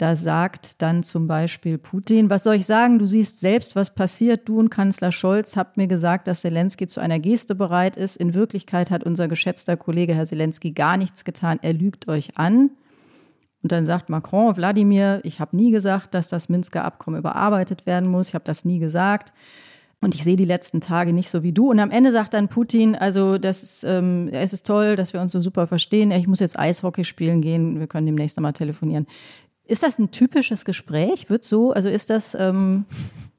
[0.00, 4.48] Da sagt dann zum Beispiel Putin, was soll ich sagen, du siehst selbst, was passiert.
[4.48, 8.16] Du und Kanzler Scholz habt mir gesagt, dass Zelensky zu einer Geste bereit ist.
[8.16, 11.58] In Wirklichkeit hat unser geschätzter Kollege Herr Zelensky gar nichts getan.
[11.60, 12.70] Er lügt euch an.
[13.62, 18.10] Und dann sagt Macron, Wladimir, ich habe nie gesagt, dass das Minsker Abkommen überarbeitet werden
[18.10, 18.28] muss.
[18.28, 19.34] Ich habe das nie gesagt.
[20.00, 21.70] Und ich sehe die letzten Tage nicht so wie du.
[21.70, 25.20] Und am Ende sagt dann Putin, also das ist, ähm, es ist toll, dass wir
[25.20, 26.10] uns so super verstehen.
[26.10, 27.78] Ich muss jetzt Eishockey spielen gehen.
[27.78, 29.06] Wir können demnächst mal telefonieren.
[29.70, 31.30] Ist das ein typisches Gespräch?
[31.30, 32.86] Wird so, also ist das, ähm,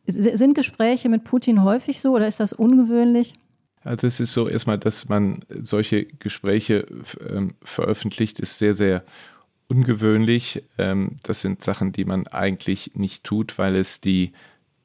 [0.05, 3.33] sind Gespräche mit Putin häufig so oder ist das ungewöhnlich?
[3.83, 6.85] Also es ist so erstmal, dass man solche Gespräche
[7.27, 9.03] ähm, veröffentlicht, ist sehr, sehr
[9.67, 10.63] ungewöhnlich.
[10.77, 14.31] Ähm, das sind Sachen, die man eigentlich nicht tut, weil es die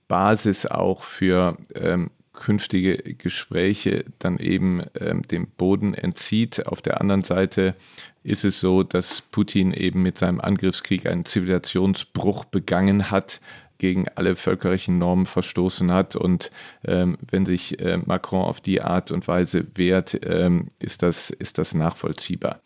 [0.08, 6.66] Basis auch für ähm, künftige Gespräche dann eben ähm, dem Boden entzieht.
[6.66, 7.74] Auf der anderen Seite
[8.22, 13.40] ist es so, dass Putin eben mit seinem Angriffskrieg einen Zivilisationsbruch begangen hat,
[13.78, 16.16] gegen alle völkerlichen Normen verstoßen hat.
[16.16, 16.50] Und
[16.84, 21.58] ähm, wenn sich äh, Macron auf die Art und Weise wehrt, ähm, ist, das, ist
[21.58, 22.60] das nachvollziehbar.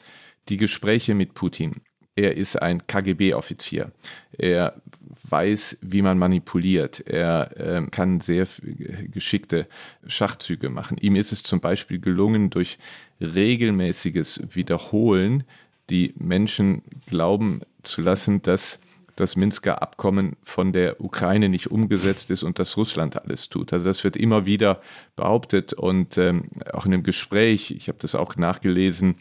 [0.49, 1.83] Die Gespräche mit Putin.
[2.17, 3.93] Er ist ein KGB-Offizier.
[4.37, 4.81] Er
[5.29, 7.01] weiß, wie man manipuliert.
[7.07, 8.47] Er äh, kann sehr
[9.11, 9.67] geschickte
[10.07, 10.99] Schachzüge machen.
[10.99, 12.79] Ihm ist es zum Beispiel gelungen, durch
[13.21, 15.45] regelmäßiges Wiederholen
[15.89, 18.79] die Menschen glauben zu lassen, dass
[19.17, 23.73] das Minsker Abkommen von der Ukraine nicht umgesetzt ist und dass Russland alles tut.
[23.73, 24.81] Also das wird immer wieder
[25.17, 29.17] behauptet und ähm, auch in einem Gespräch, ich habe das auch nachgelesen,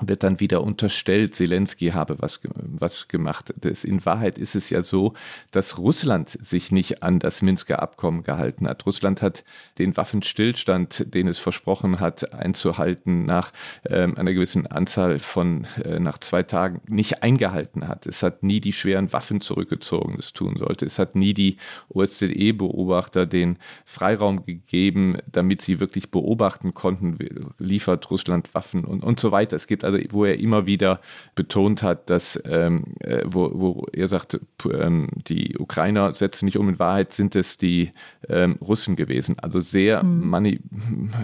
[0.00, 3.54] wird dann wieder unterstellt, Zelensky habe was, was gemacht.
[3.60, 5.14] Das, in Wahrheit ist es ja so,
[5.50, 8.86] dass Russland sich nicht an das Minsker Abkommen gehalten hat.
[8.86, 9.44] Russland hat
[9.78, 13.52] den Waffenstillstand, den es versprochen hat, einzuhalten, nach
[13.88, 18.06] ähm, einer gewissen Anzahl von, äh, nach zwei Tagen nicht eingehalten hat.
[18.06, 20.86] Es hat nie die schweren Waffen zurückgezogen, das tun sollte.
[20.86, 21.56] Es hat nie die
[21.88, 27.18] OSZE-Beobachter den Freiraum gegeben, damit sie wirklich beobachten konnten,
[27.58, 29.56] liefert Russland Waffen und, und so weiter.
[29.56, 31.00] Es gibt also wo er immer wieder
[31.34, 36.68] betont hat, dass, ähm, äh, wo, wo er sagt, ähm, die Ukrainer setzen nicht um,
[36.68, 37.90] in Wahrheit sind es die
[38.28, 39.38] ähm, Russen gewesen.
[39.38, 40.28] Also sehr mhm.
[40.28, 40.60] mani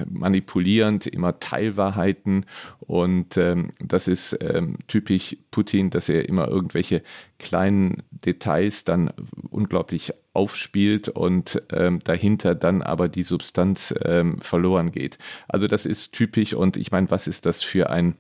[0.08, 2.46] manipulierend, immer Teilwahrheiten
[2.80, 7.02] und ähm, das ist ähm, typisch Putin, dass er immer irgendwelche
[7.38, 9.12] kleinen Details dann
[9.50, 15.18] unglaublich aufspielt und ähm, dahinter dann aber die Substanz ähm, verloren geht.
[15.48, 18.16] Also das ist typisch und ich meine, was ist das für ein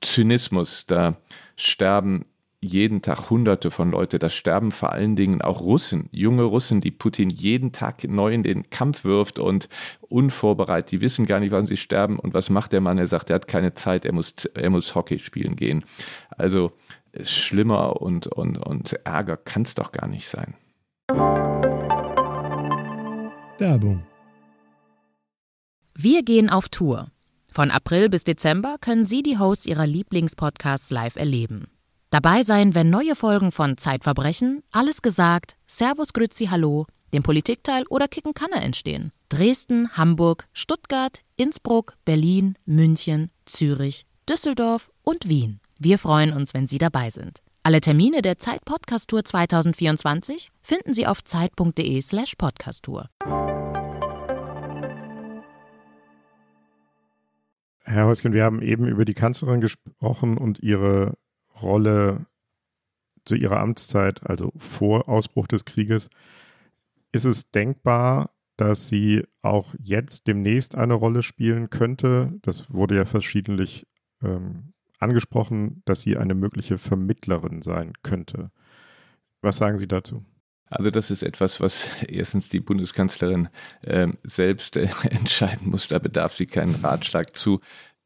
[0.00, 0.86] Zynismus?
[0.86, 1.16] Da
[1.56, 2.26] sterben
[2.62, 4.18] jeden Tag Hunderte von Leuten.
[4.18, 8.42] Da sterben vor allen Dingen auch Russen, junge Russen, die Putin jeden Tag neu in
[8.42, 9.68] den Kampf wirft und
[10.00, 10.92] unvorbereitet.
[10.92, 12.18] Die wissen gar nicht, wann sie sterben.
[12.18, 12.98] Und was macht der Mann?
[12.98, 15.84] Er sagt, er hat keine Zeit, er muss, er muss Hockey spielen gehen.
[16.30, 16.72] Also
[17.22, 20.54] schlimmer und, und, und Ärger kann es doch gar nicht sein.
[23.58, 24.02] Werbung.
[25.94, 27.10] Wir gehen auf Tour.
[27.52, 31.66] Von April bis Dezember können Sie die Hosts Ihrer Lieblingspodcasts live erleben.
[32.10, 38.08] Dabei sein, wenn neue Folgen von Zeitverbrechen, Alles gesagt, Servus Grützi Hallo, dem Politikteil oder
[38.08, 39.12] Kicken Kanne entstehen.
[39.28, 45.60] Dresden, Hamburg, Stuttgart, Innsbruck, Berlin, München, Zürich, Düsseldorf und Wien.
[45.78, 47.38] Wir freuen uns, wenn Sie dabei sind.
[47.62, 53.08] Alle Termine der Zeit Podcast Tour 2024 finden Sie auf zeit.de/slash podcasttour.
[57.90, 61.18] Herr Häuschen, wir haben eben über die Kanzlerin gesprochen und ihre
[61.60, 62.26] Rolle
[63.24, 66.08] zu ihrer Amtszeit, also vor Ausbruch des Krieges.
[67.10, 72.38] Ist es denkbar, dass sie auch jetzt demnächst eine Rolle spielen könnte?
[72.42, 73.88] Das wurde ja verschiedentlich
[74.22, 78.52] ähm, angesprochen, dass sie eine mögliche Vermittlerin sein könnte.
[79.42, 80.24] Was sagen Sie dazu?
[80.70, 83.48] Also das ist etwas, was erstens die Bundeskanzlerin
[83.84, 85.88] äh, selbst äh, entscheiden muss.
[85.88, 87.60] Da bedarf sie keinen Ratschlag zu.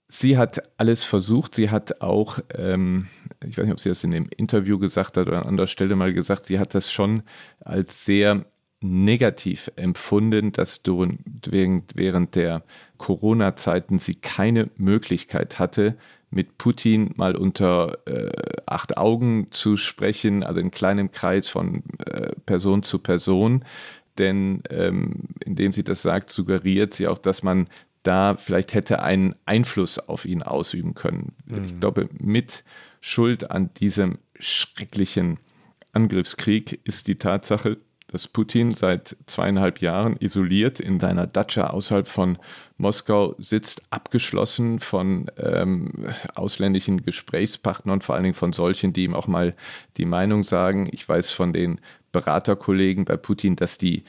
[0.08, 1.54] Sie hat alles versucht.
[1.54, 3.08] Sie hat auch, ähm,
[3.44, 5.96] ich weiß nicht, ob sie das in dem Interview gesagt hat oder an anderer Stelle
[5.96, 7.22] mal gesagt, sie hat das schon
[7.60, 8.44] als sehr
[8.80, 10.82] negativ empfunden, dass
[11.94, 12.64] während der
[12.98, 15.96] Corona-Zeiten sie keine Möglichkeit hatte,
[16.34, 18.30] mit Putin mal unter äh,
[18.66, 23.64] acht Augen zu sprechen, also in kleinem Kreis von äh, Person zu Person.
[24.18, 27.68] Denn ähm, indem sie das sagt, suggeriert sie auch, dass man
[28.02, 31.32] da vielleicht hätte einen Einfluss auf ihn ausüben können.
[31.46, 31.64] Mhm.
[31.64, 32.64] Ich glaube, mit
[33.00, 35.38] Schuld an diesem schrecklichen
[35.92, 37.78] Angriffskrieg ist die Tatsache,
[38.08, 42.38] dass Putin seit zweieinhalb Jahren isoliert in seiner Datscha außerhalb von
[42.76, 45.90] Moskau sitzt, abgeschlossen von ähm,
[46.34, 49.54] ausländischen Gesprächspartnern, vor allen Dingen von solchen, die ihm auch mal
[49.96, 50.88] die Meinung sagen.
[50.90, 51.80] Ich weiß von den
[52.12, 54.04] Beraterkollegen bei Putin, dass die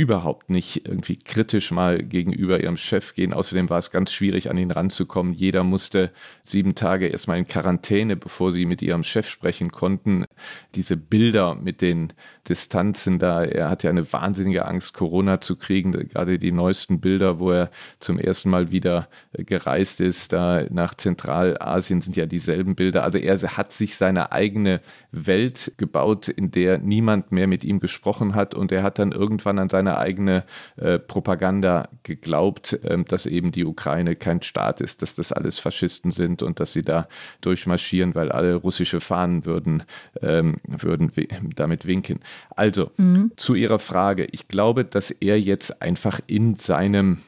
[0.00, 3.34] überhaupt nicht irgendwie kritisch mal gegenüber ihrem Chef gehen.
[3.34, 5.34] Außerdem war es ganz schwierig, an ihn ranzukommen.
[5.34, 6.10] Jeder musste
[6.42, 10.24] sieben Tage erstmal in Quarantäne, bevor sie mit ihrem Chef sprechen konnten.
[10.74, 12.12] Diese Bilder mit den
[12.48, 15.92] Distanzen da, er hat ja eine wahnsinnige Angst, Corona zu kriegen.
[15.92, 22.00] Gerade die neuesten Bilder, wo er zum ersten Mal wieder gereist ist, da nach Zentralasien
[22.00, 23.04] sind ja dieselben Bilder.
[23.04, 24.80] Also er hat sich seine eigene
[25.12, 29.58] Welt gebaut, in der niemand mehr mit ihm gesprochen hat und er hat dann irgendwann
[29.58, 30.44] an seine eigene
[30.76, 36.10] äh, Propaganda geglaubt, äh, dass eben die Ukraine kein Staat ist, dass das alles Faschisten
[36.10, 37.08] sind und dass sie da
[37.40, 39.82] durchmarschieren, weil alle russische Fahnen würden,
[40.30, 41.12] ähm, würden
[41.56, 42.20] damit winken.
[42.54, 43.32] Also mhm.
[43.36, 44.26] zu Ihrer Frage.
[44.32, 47.18] Ich glaube, dass er jetzt einfach in seinem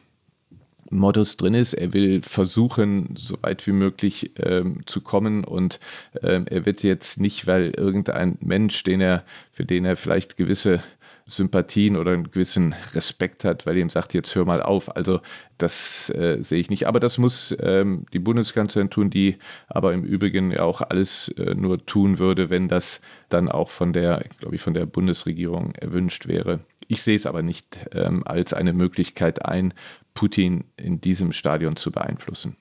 [0.90, 1.72] Modus drin ist.
[1.72, 5.80] Er will versuchen, so weit wie möglich ähm, zu kommen und
[6.22, 10.82] ähm, er wird jetzt nicht, weil irgendein Mensch, den er, für den er vielleicht gewisse
[11.26, 14.96] Sympathien oder einen gewissen Respekt hat, weil ihm sagt, jetzt hör mal auf.
[14.96, 15.20] Also
[15.58, 16.86] das äh, sehe ich nicht.
[16.86, 21.54] Aber das muss ähm, die Bundeskanzlerin tun, die aber im Übrigen ja auch alles äh,
[21.54, 26.26] nur tun würde, wenn das dann auch von der, glaube ich, von der Bundesregierung erwünscht
[26.26, 26.60] wäre.
[26.88, 29.74] Ich sehe es aber nicht ähm, als eine Möglichkeit ein,
[30.14, 32.56] Putin in diesem Stadion zu beeinflussen.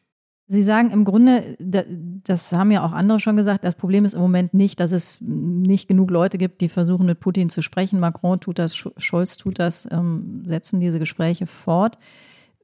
[0.52, 4.20] Sie sagen im Grunde, das haben ja auch andere schon gesagt, das Problem ist im
[4.20, 8.02] Moment nicht, dass es nicht genug Leute gibt, die versuchen, mit Putin zu sprechen.
[8.02, 11.95] Macron tut das, Scholz tut das, ähm, setzen diese Gespräche fort.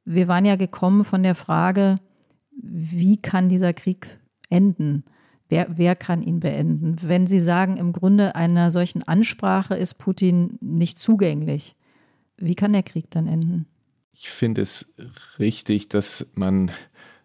[0.04, 1.96] Wir waren ja gekommen von der Frage,
[2.52, 4.20] wie kann dieser Krieg
[4.50, 5.06] enden?
[5.48, 6.98] Wer, wer kann ihn beenden?
[7.02, 11.78] Wenn Sie sagen, im Grunde einer solchen Ansprache ist Putin nicht zugänglich,
[12.36, 13.66] wie kann der Krieg dann enden?
[14.12, 14.94] Ich finde es
[15.40, 16.72] richtig, dass man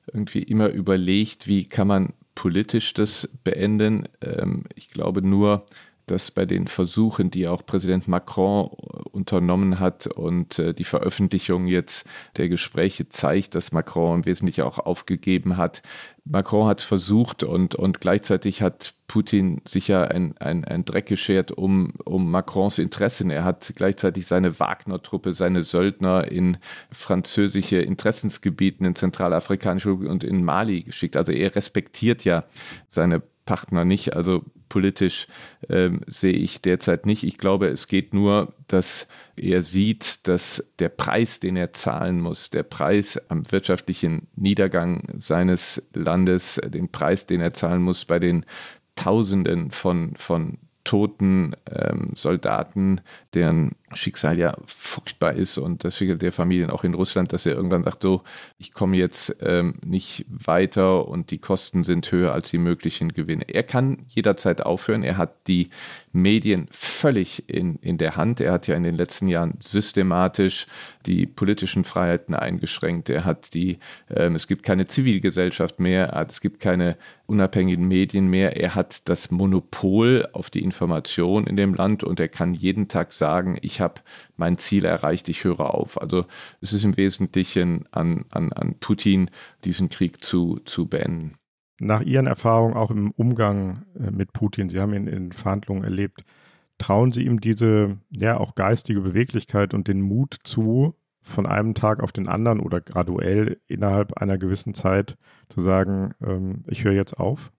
[0.07, 4.09] irgendwie immer überlegt, wie kann man politisch das beenden.
[4.20, 5.66] Ähm, ich glaube nur,
[6.07, 8.70] dass bei den Versuchen, die auch Präsident Macron
[9.12, 12.06] unternommen hat und äh, die Veröffentlichung jetzt
[12.36, 15.82] der Gespräche zeigt, dass Macron im Wesentlichen auch aufgegeben hat.
[16.24, 21.50] Macron hat es versucht und, und gleichzeitig hat Putin sicher ein, ein, ein Dreck geschert
[21.50, 23.30] um, um Macrons Interessen.
[23.30, 26.58] Er hat gleichzeitig seine Wagner-Truppe, seine Söldner in
[26.90, 31.16] französische Interessensgebieten in Zentralafrikanische und in Mali geschickt.
[31.16, 32.44] Also er respektiert ja
[32.88, 34.14] seine Partner nicht.
[34.14, 35.26] Also politisch
[35.68, 37.24] ähm, sehe ich derzeit nicht.
[37.24, 39.06] Ich glaube, es geht nur, dass
[39.36, 45.86] er sieht, dass der Preis, den er zahlen muss, der Preis am wirtschaftlichen Niedergang seines
[45.92, 48.46] Landes, den Preis, den er zahlen muss bei den
[48.96, 53.02] Tausenden von, von toten ähm, Soldaten,
[53.35, 57.85] deren Schicksal ja furchtbar ist und deswegen der Familien auch in Russland, dass er irgendwann
[57.85, 58.22] sagt, so,
[58.59, 63.45] ich komme jetzt ähm, nicht weiter und die Kosten sind höher als die möglichen Gewinne.
[63.49, 65.03] Er kann jederzeit aufhören.
[65.03, 65.70] Er hat die
[66.12, 68.41] Medien völlig in, in der Hand.
[68.41, 70.66] Er hat ja in den letzten Jahren systematisch
[71.07, 73.09] die politischen Freiheiten eingeschränkt.
[73.09, 73.78] Er hat die,
[74.14, 78.57] ähm, es gibt keine Zivilgesellschaft mehr, es gibt keine unabhängigen Medien mehr.
[78.59, 83.12] Er hat das Monopol auf die Information in dem Land und er kann jeden Tag
[83.12, 83.21] sagen,
[83.62, 84.00] ich habe
[84.36, 86.00] mein Ziel erreicht, ich höre auf.
[86.00, 86.26] Also
[86.60, 89.30] es ist im Wesentlichen an, an, an Putin,
[89.64, 91.34] diesen Krieg zu, zu beenden.
[91.80, 96.24] Nach Ihren Erfahrungen auch im Umgang äh, mit Putin, Sie haben ihn in Verhandlungen erlebt,
[96.78, 102.02] trauen Sie ihm diese ja auch geistige Beweglichkeit und den Mut zu, von einem Tag
[102.02, 105.16] auf den anderen oder graduell innerhalb einer gewissen Zeit
[105.48, 107.52] zu sagen, ähm, ich höre jetzt auf?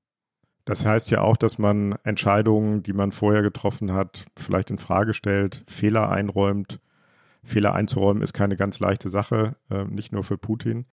[0.66, 5.14] Das heißt ja auch, dass man Entscheidungen, die man vorher getroffen hat, vielleicht in Frage
[5.14, 6.80] stellt, Fehler einräumt.
[7.44, 10.86] Fehler einzuräumen ist keine ganz leichte Sache, äh, nicht nur für Putin.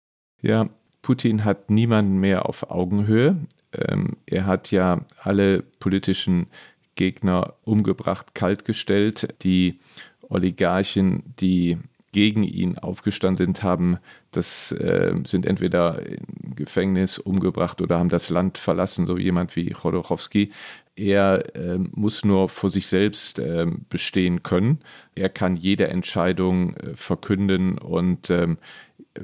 [0.42, 0.70] Ja,
[1.04, 3.38] Putin hat niemanden mehr auf Augenhöhe.
[3.72, 6.48] Ähm, er hat ja alle politischen
[6.96, 9.36] Gegner umgebracht, kaltgestellt.
[9.44, 9.80] Die
[10.22, 11.78] Oligarchen, die
[12.12, 14.00] gegen ihn aufgestanden sind, haben
[14.32, 19.72] das äh, sind entweder im Gefängnis umgebracht oder haben das Land verlassen, so jemand wie
[19.72, 20.52] Chodorowski.
[20.96, 24.80] Er äh, muss nur vor sich selbst äh, bestehen können.
[25.16, 28.58] Er kann jede Entscheidung äh, verkünden und ähm,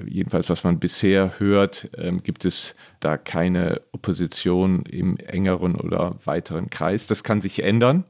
[0.07, 6.69] jedenfalls was man bisher hört, ähm, gibt es da keine Opposition im engeren oder weiteren
[6.69, 7.07] Kreis.
[7.07, 8.05] Das kann sich ändern.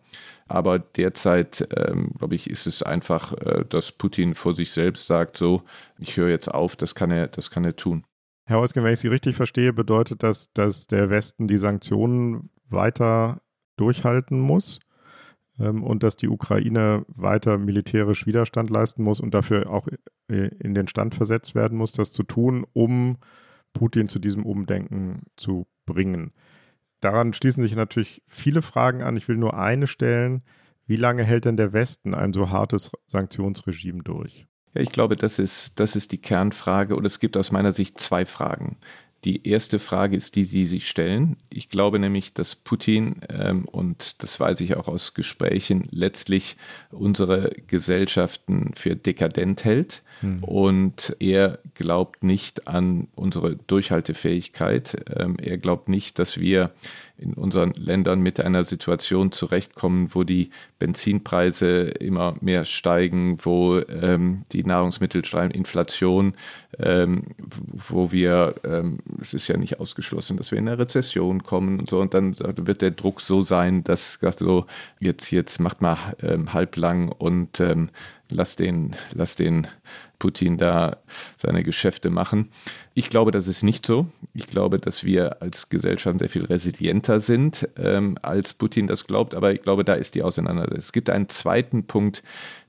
[0.48, 5.38] Aber derzeit, ähm, glaube ich, ist es einfach, äh, dass Putin vor sich selbst sagt,
[5.38, 5.64] so,
[5.98, 8.06] ich höre jetzt auf, das kann er, das kann er tun.
[8.48, 13.42] Herr Eusgen, wenn ich Sie richtig verstehe, bedeutet das, dass der Westen die Sanktionen weiter
[13.76, 14.80] durchhalten muss
[15.60, 19.88] ähm, und dass die Ukraine weiter militärisch Widerstand leisten muss und dafür auch
[20.28, 23.18] in den Stand versetzt werden muss, das zu tun, um
[23.74, 26.34] Putin zu diesem Umdenken zu bringen.
[27.02, 29.16] Daran schließen sich natürlich viele Fragen an.
[29.16, 30.44] Ich will nur eine stellen.
[30.88, 34.48] Wie lange hält denn der Westen ein so hartes Sanktionsregime durch?
[34.74, 38.00] Ja, ich glaube, das ist, das ist die Kernfrage und es gibt aus meiner Sicht
[38.00, 38.78] zwei Fragen.
[39.26, 41.38] Die erste Frage ist die, die sich stellen.
[41.50, 46.58] Ich glaube nämlich, dass Putin, ähm, und das weiß ich auch aus Gesprächen, letztlich
[46.92, 50.04] unsere Gesellschaften für dekadent hält.
[50.22, 50.44] Mhm.
[50.44, 55.04] Und er glaubt nicht an unsere Durchhaltefähigkeit.
[55.16, 56.72] Ähm, er glaubt nicht, dass wir
[57.18, 60.50] in unseren Ländern mit einer Situation zurechtkommen, wo die
[60.80, 66.34] Benzinpreise immer mehr steigen, wo ähm, die Nahrungsmittel steigen, Inflation,
[66.78, 67.24] ähm,
[67.90, 71.90] wo wir, ähm, es ist ja nicht ausgeschlossen, dass wir in eine Rezession kommen und
[71.90, 74.66] so, und dann wird der Druck so sein, dass so,
[75.00, 77.90] jetzt, jetzt macht mal ähm, halblang und ähm,
[78.30, 79.68] lass den, lass den
[80.20, 80.98] Putin da
[81.38, 82.50] seine Geschäfte machen.
[82.94, 84.08] Ich glaube, das ist nicht so.
[84.34, 89.36] Ich glaube, dass wir als Gesellschaft sehr viel resilienter sind, ähm, als Putin das glaubt.
[89.36, 90.78] Aber ich glaube, da ist die Auseinandersetzung.
[90.78, 92.24] Es gibt einen zweiten Punkt,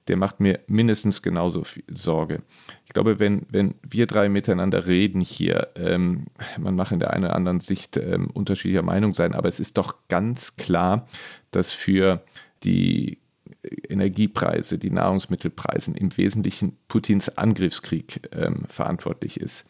[0.09, 2.43] der macht mir mindestens genauso viel Sorge.
[2.85, 6.27] Ich glaube, wenn, wenn wir drei miteinander reden hier, ähm,
[6.59, 9.77] man mag in der einen oder anderen Sicht ähm, unterschiedlicher Meinung sein, aber es ist
[9.77, 11.07] doch ganz klar,
[11.51, 12.23] dass für
[12.63, 13.19] die
[13.89, 19.67] Energiepreise, die Nahrungsmittelpreise im Wesentlichen Putins Angriffskrieg ähm, verantwortlich ist.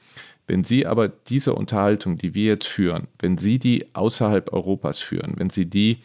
[0.47, 5.35] Wenn Sie aber diese Unterhaltung, die wir jetzt führen, wenn Sie die außerhalb Europas führen,
[5.37, 5.99] wenn Sie die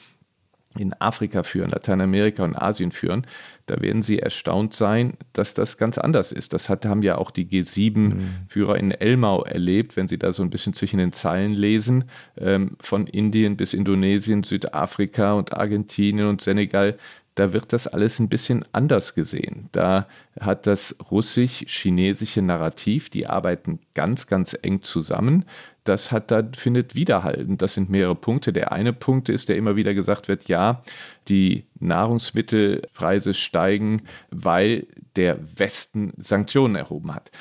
[0.78, 3.28] in Afrika führen, Lateinamerika und Asien führen,
[3.66, 6.54] da werden Sie erstaunt sein, dass das ganz anders ist.
[6.54, 10.50] Das hat, haben ja auch die G7-Führer in Elmau erlebt, wenn Sie da so ein
[10.50, 12.06] bisschen zwischen den Zeilen lesen,
[12.38, 16.98] ähm, von Indien bis Indonesien, Südafrika und Argentinien und Senegal
[17.36, 19.70] da wird das alles ein bisschen anders gesehen.
[19.72, 20.08] Da
[20.40, 25.46] hat das russisch-chinesische Narrativ, die arbeiten ganz, ganz eng zusammen.
[25.84, 27.46] Das hat da, findet Widerhall.
[27.48, 28.52] das sind mehrere Punkte.
[28.54, 30.84] Der eine Punkt ist, der immer wieder gesagt wird, ja,
[31.28, 37.32] die Nahrungsmittelpreise steigen, weil der Westen Sanktionen erhoben hat.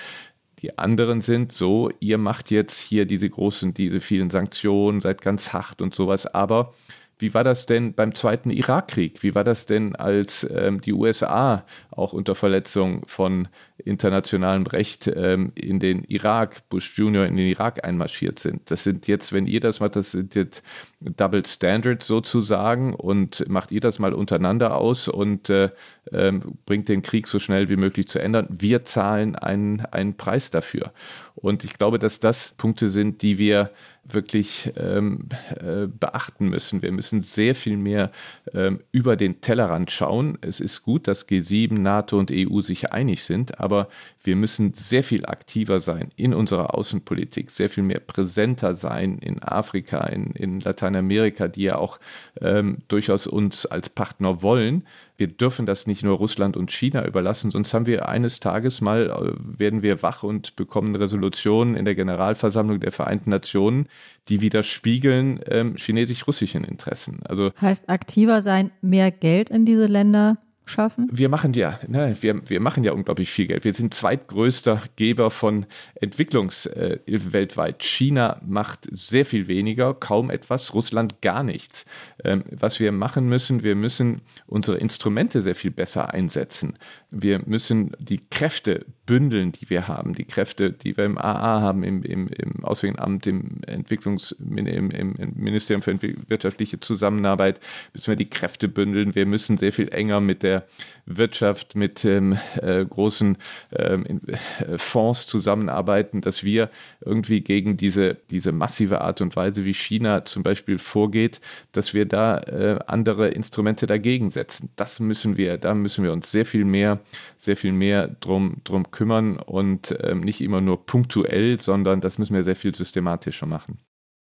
[0.62, 5.52] Die anderen sind so, ihr macht jetzt hier diese großen, diese vielen Sanktionen, seid ganz
[5.52, 6.74] hart und sowas, aber
[7.20, 9.22] wie war das denn beim zweiten Irakkrieg?
[9.22, 15.52] Wie war das denn, als ähm, die USA auch unter Verletzung von internationalem Recht ähm,
[15.54, 18.70] in den Irak, Bush Junior in den Irak einmarschiert sind?
[18.70, 20.62] Das sind jetzt, wenn ihr das macht, das sind jetzt
[21.00, 25.70] Double Standards sozusagen und macht ihr das mal untereinander aus und äh,
[26.12, 26.32] äh,
[26.66, 28.46] bringt den Krieg so schnell wie möglich zu ändern.
[28.50, 30.92] Wir zahlen einen, einen Preis dafür.
[31.34, 33.70] Und ich glaube, dass das Punkte sind, die wir
[34.14, 36.82] wirklich ähm, äh, beachten müssen.
[36.82, 38.10] Wir müssen sehr viel mehr
[38.54, 40.38] ähm, über den Tellerrand schauen.
[40.40, 43.88] Es ist gut, dass G7, NATO und EU sich einig sind, aber
[44.22, 49.42] wir müssen sehr viel aktiver sein in unserer Außenpolitik, sehr viel mehr präsenter sein in
[49.42, 51.98] Afrika, in, in Lateinamerika, die ja auch
[52.40, 54.86] ähm, durchaus uns als Partner wollen.
[55.16, 59.10] Wir dürfen das nicht nur Russland und China überlassen, sonst haben wir eines Tages mal,
[59.10, 63.86] äh, werden wir wach und bekommen Resolutionen in der Generalversammlung der Vereinten Nationen,
[64.28, 67.20] die widerspiegeln ähm, chinesisch-russischen Interessen.
[67.24, 70.36] Also heißt aktiver sein, mehr Geld in diese Länder
[70.70, 71.08] schaffen?
[71.12, 73.64] Wir machen ja, ne, wir, wir machen ja unglaublich viel Geld.
[73.64, 75.66] Wir sind zweitgrößter Geber von
[75.96, 77.82] Entwicklungshilfe äh, weltweit.
[77.82, 81.84] China macht sehr viel weniger, kaum etwas, Russland gar nichts.
[82.24, 86.78] Ähm, was wir machen müssen, wir müssen unsere Instrumente sehr viel besser einsetzen.
[87.10, 91.82] Wir müssen die Kräfte bündeln, die wir haben, die Kräfte, die wir im AA haben,
[91.82, 94.56] im, im, im Auswärtigen Amt, im Entwicklungs, im,
[94.90, 95.98] im, Ministerium für
[96.28, 97.58] wirtschaftliche Zusammenarbeit,
[97.92, 99.16] müssen wir die Kräfte bündeln.
[99.16, 100.64] Wir müssen sehr viel enger mit der
[101.06, 103.36] Wirtschaft, mit ähm, äh, großen
[103.76, 106.70] ähm, äh, Fonds zusammenarbeiten, dass wir
[107.04, 111.40] irgendwie gegen diese, diese massive Art und Weise, wie China zum Beispiel vorgeht,
[111.72, 114.70] dass wir da äh, andere Instrumente dagegen setzen.
[114.76, 116.99] Das müssen wir, da müssen wir uns sehr viel mehr,
[117.38, 122.34] sehr viel mehr drum, drum kümmern und ähm, nicht immer nur punktuell, sondern das müssen
[122.34, 123.78] wir sehr viel systematischer machen.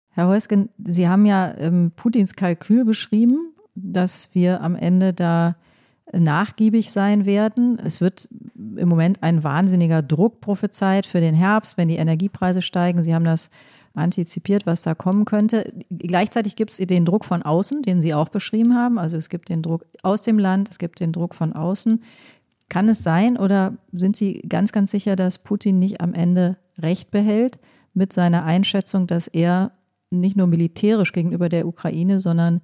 [0.09, 5.55] Herr Heusgen, Sie haben ja ähm, Putins Kalkül beschrieben, dass wir am Ende da
[6.13, 7.79] nachgiebig sein werden.
[7.79, 13.03] Es wird im Moment ein wahnsinniger Druck prophezeit für den Herbst, wenn die Energiepreise steigen.
[13.03, 13.49] Sie haben das
[13.93, 15.71] antizipiert, was da kommen könnte.
[15.89, 18.97] Gleichzeitig gibt es den Druck von außen, den Sie auch beschrieben haben.
[18.97, 22.03] Also es gibt den Druck aus dem Land, es gibt den Druck von außen.
[22.71, 27.11] Kann es sein oder sind Sie ganz, ganz sicher, dass Putin nicht am Ende Recht
[27.11, 27.59] behält
[27.93, 29.73] mit seiner Einschätzung, dass er
[30.09, 32.61] nicht nur militärisch gegenüber der Ukraine, sondern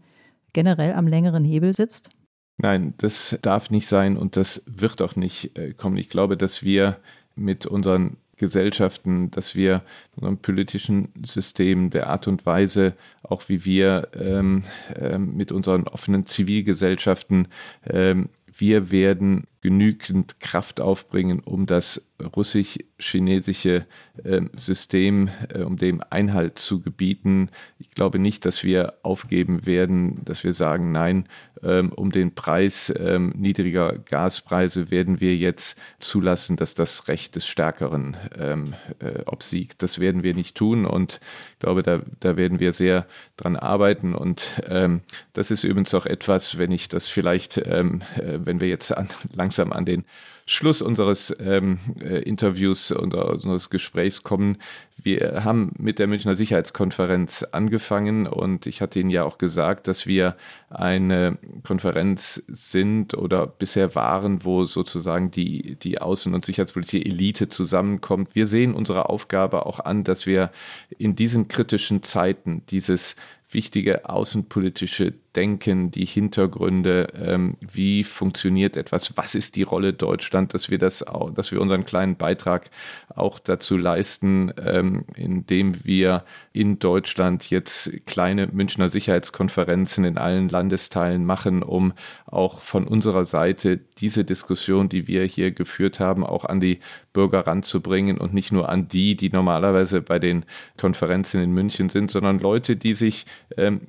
[0.53, 2.11] generell am längeren Hebel sitzt?
[2.55, 5.97] Nein, das darf nicht sein und das wird auch nicht äh, kommen.
[5.97, 7.01] Ich glaube, dass wir
[7.35, 9.81] mit unseren Gesellschaften, dass wir
[10.15, 12.93] unserem politischen System, der Art und Weise,
[13.23, 14.63] auch wie wir ähm,
[14.95, 17.49] ähm, mit unseren offenen Zivilgesellschaften,
[17.85, 23.85] ähm, wir werden genügend Kraft aufbringen, um das russisch-chinesische
[24.23, 27.49] äh, System, äh, um dem Einhalt zu gebieten.
[27.77, 31.27] Ich glaube nicht, dass wir aufgeben werden, dass wir sagen, nein,
[31.63, 37.45] ähm, um den Preis ähm, niedriger Gaspreise werden wir jetzt zulassen, dass das Recht des
[37.45, 39.83] Stärkeren ähm, äh, obsiegt.
[39.83, 41.19] Das werden wir nicht tun und
[41.53, 43.05] ich glaube, da, da werden wir sehr
[43.35, 45.01] dran arbeiten und ähm,
[45.33, 49.09] das ist übrigens auch etwas, wenn ich das vielleicht, ähm, äh, wenn wir jetzt an,
[49.33, 50.05] langsam an den
[50.49, 54.57] Schluss unseres ähm, äh, Interviews, unseres Gesprächs kommen.
[54.95, 60.07] Wir haben mit der Münchner Sicherheitskonferenz angefangen und ich hatte Ihnen ja auch gesagt, dass
[60.07, 60.37] wir
[60.69, 68.33] eine Konferenz sind oder bisher waren, wo sozusagen die, die Außen- und Sicherheitspolitische Elite zusammenkommt.
[68.33, 70.51] Wir sehen unsere Aufgabe auch an, dass wir
[70.97, 73.17] in diesen kritischen Zeiten dieses
[73.51, 80.71] wichtige außenpolitische Denken, die Hintergründe, ähm, wie funktioniert etwas, was ist die Rolle Deutschland, dass
[80.71, 82.71] wir das auch, dass wir unseren kleinen Beitrag
[83.15, 86.23] auch dazu leisten, ähm, indem wir
[86.53, 91.93] in Deutschland jetzt kleine Münchner Sicherheitskonferenzen in allen Landesteilen machen, um
[92.25, 96.79] auch von unserer Seite diese Diskussion, die wir hier geführt haben, auch an die
[97.13, 100.45] Bürger ranzubringen und nicht nur an die, die normalerweise bei den
[100.77, 103.25] Konferenzen in München sind, sondern Leute, die sich
[103.57, 103.81] ähm,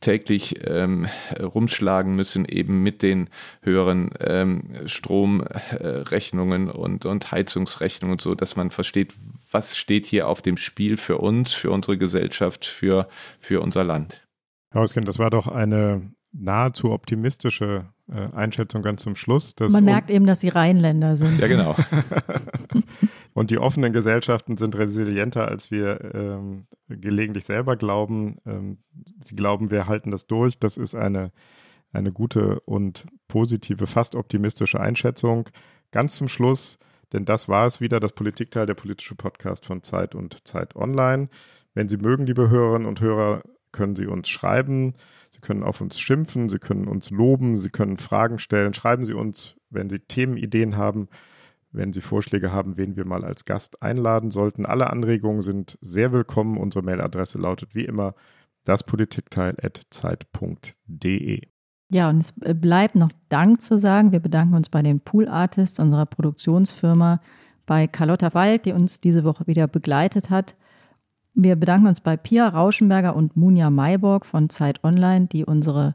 [0.00, 1.06] täglich ähm, ähm,
[1.40, 3.28] rumschlagen müssen, eben mit den
[3.62, 9.14] höheren ähm, Stromrechnungen und, und Heizungsrechnungen und so, dass man versteht,
[9.50, 13.08] was steht hier auf dem Spiel für uns, für unsere Gesellschaft, für,
[13.40, 14.26] für unser Land.
[14.72, 19.54] Herr Hauskind, das war doch eine nahezu optimistische äh, Einschätzung ganz zum Schluss.
[19.58, 21.40] Man merkt eben, dass Sie Rheinländer sind.
[21.40, 21.76] Ja, genau.
[23.32, 28.36] und die offenen Gesellschaften sind resilienter, als wir ähm, gelegentlich selber glauben.
[28.46, 28.78] Ähm,
[29.20, 30.58] sie glauben, wir halten das durch.
[30.58, 31.32] Das ist eine,
[31.92, 35.48] eine gute und positive, fast optimistische Einschätzung.
[35.90, 36.78] Ganz zum Schluss,
[37.12, 41.28] denn das war es wieder, das Politikteil, der politische Podcast von Zeit und Zeit Online.
[41.74, 43.42] Wenn Sie mögen, liebe Hörerinnen und Hörer,
[43.72, 44.94] können Sie uns schreiben.
[45.30, 48.74] Sie können auf uns schimpfen, Sie können uns loben, Sie können Fragen stellen.
[48.74, 51.08] Schreiben Sie uns, wenn Sie Themenideen haben,
[51.72, 54.64] wenn Sie Vorschläge haben, wen wir mal als Gast einladen sollten.
[54.64, 56.56] Alle Anregungen sind sehr willkommen.
[56.56, 58.14] Unsere Mailadresse lautet wie immer
[58.66, 61.40] daspolitikteil.zeit.de.
[61.92, 64.10] Ja, und es bleibt noch Dank zu sagen.
[64.12, 67.20] Wir bedanken uns bei den Pool Artists unserer Produktionsfirma,
[67.64, 70.56] bei Carlotta Wald, die uns diese Woche wieder begleitet hat
[71.36, 75.94] wir bedanken uns bei Pia Rauschenberger und Munja Mayborg von Zeit Online, die unsere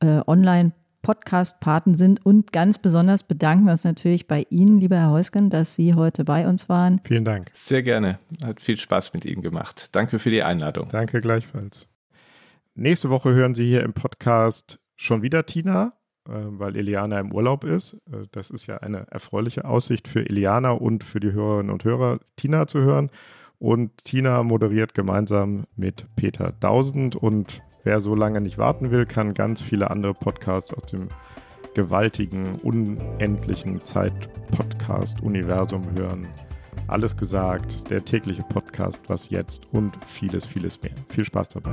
[0.00, 2.24] äh, Online- Podcast-Paten sind.
[2.24, 6.24] Und ganz besonders bedanken wir uns natürlich bei Ihnen, lieber Herr Heusgen, dass Sie heute
[6.24, 6.98] bei uns waren.
[7.04, 7.50] Vielen Dank.
[7.52, 8.18] Sehr gerne.
[8.42, 9.90] Hat viel Spaß mit Ihnen gemacht.
[9.92, 10.88] Danke für die Einladung.
[10.88, 11.88] Danke gleichfalls.
[12.76, 15.92] Nächste Woche hören Sie hier im Podcast schon wieder Tina,
[16.28, 17.94] äh, weil Eliana im Urlaub ist.
[18.12, 22.18] Äh, das ist ja eine erfreuliche Aussicht für Eliana und für die Hörerinnen und Hörer,
[22.34, 23.10] Tina zu hören.
[23.60, 27.14] Und Tina moderiert gemeinsam mit Peter Dausend.
[27.14, 31.10] Und wer so lange nicht warten will, kann ganz viele andere Podcasts aus dem
[31.74, 36.26] gewaltigen, unendlichen Zeit-Podcast-Universum hören.
[36.88, 40.94] Alles gesagt, der tägliche Podcast, was jetzt und vieles, vieles mehr.
[41.08, 41.72] Viel Spaß dabei.